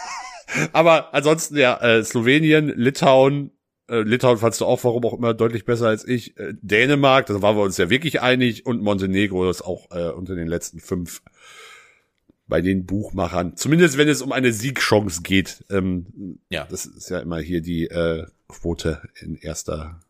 [0.72, 3.51] aber ansonsten ja, äh, Slowenien, Litauen,
[3.88, 6.36] äh, Litauen fandst du auch, warum auch immer, deutlich besser als ich.
[6.38, 8.66] Äh, Dänemark, da waren wir uns ja wirklich einig.
[8.66, 11.22] Und Montenegro ist auch äh, unter den letzten fünf
[12.46, 13.57] bei den Buchmachern.
[13.57, 15.64] Zumindest wenn es um eine Siegchance geht.
[15.70, 16.66] Ähm, Ja.
[16.70, 20.01] Das ist ja immer hier die äh, Quote in erster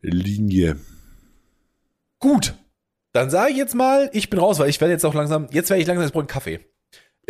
[0.00, 0.76] Linie.
[2.18, 2.54] Gut.
[3.12, 5.68] Dann sage ich jetzt mal, ich bin raus, weil ich werde jetzt auch langsam, jetzt
[5.68, 6.60] werde ich langsam, jetzt brauche einen Kaffee.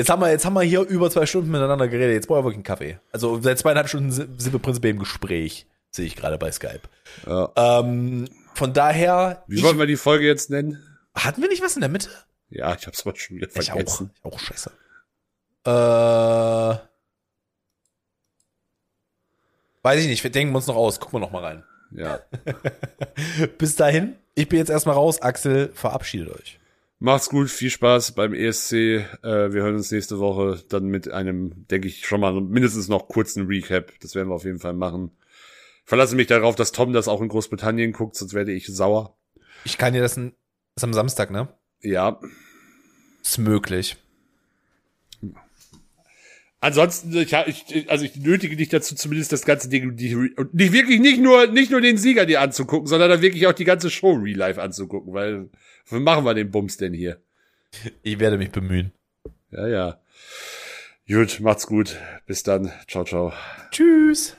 [0.01, 2.15] Jetzt haben wir, jetzt haben wir hier über zwei Stunden miteinander geredet.
[2.15, 2.99] Jetzt brauche ich wirklich einen Kaffee.
[3.13, 6.81] Also seit zweieinhalb Stunden sind wir prinzipiell im Gespräch, sehe ich gerade bei Skype.
[7.27, 7.53] Ja.
[7.55, 10.83] Ähm, von daher, Wie ich, wollen wir die Folge jetzt nennen?
[11.15, 12.09] hatten wir nicht was in der Mitte?
[12.49, 13.75] Ja, ich hab's aber schon wieder Ich auch.
[13.75, 14.11] vergessen.
[14.17, 14.71] Ich auch scheiße.
[15.67, 16.81] Äh,
[19.83, 20.99] weiß ich nicht, wir denken uns noch aus.
[20.99, 21.65] Gucken wir noch mal rein.
[21.93, 22.21] Ja.
[23.59, 25.21] Bis dahin, ich bin jetzt erstmal raus.
[25.21, 26.60] Axel, verabschiedet euch.
[27.03, 28.73] Macht's gut, viel Spaß beim ESC.
[28.73, 33.09] Äh, wir hören uns nächste Woche dann mit einem, denke ich, schon mal mindestens noch
[33.09, 33.99] kurzen Recap.
[34.01, 35.11] Das werden wir auf jeden Fall machen.
[35.87, 39.17] Verlasse mich darauf, dass Tom das auch in Großbritannien guckt, sonst werde ich sauer.
[39.65, 40.35] Ich kann dir das, ein,
[40.75, 41.49] das am Samstag, ne?
[41.81, 42.21] Ja.
[43.23, 43.97] Ist möglich.
[46.63, 50.75] Ansonsten, ich, ich, also ich nötige dich dazu, zumindest das ganze Ding, die, und nicht
[50.75, 53.89] wirklich nicht nur, nicht nur den Sieger dir anzugucken, sondern dann wirklich auch die ganze
[53.89, 55.49] Show real life anzugucken, weil,
[55.91, 57.21] wie machen wir den Bums denn hier?
[58.03, 58.93] Ich werde mich bemühen.
[59.51, 60.01] Ja, ja.
[61.09, 61.97] Gut, macht's gut.
[62.27, 62.73] Bis dann.
[62.87, 63.33] Ciao, ciao.
[63.71, 64.37] Tschüss.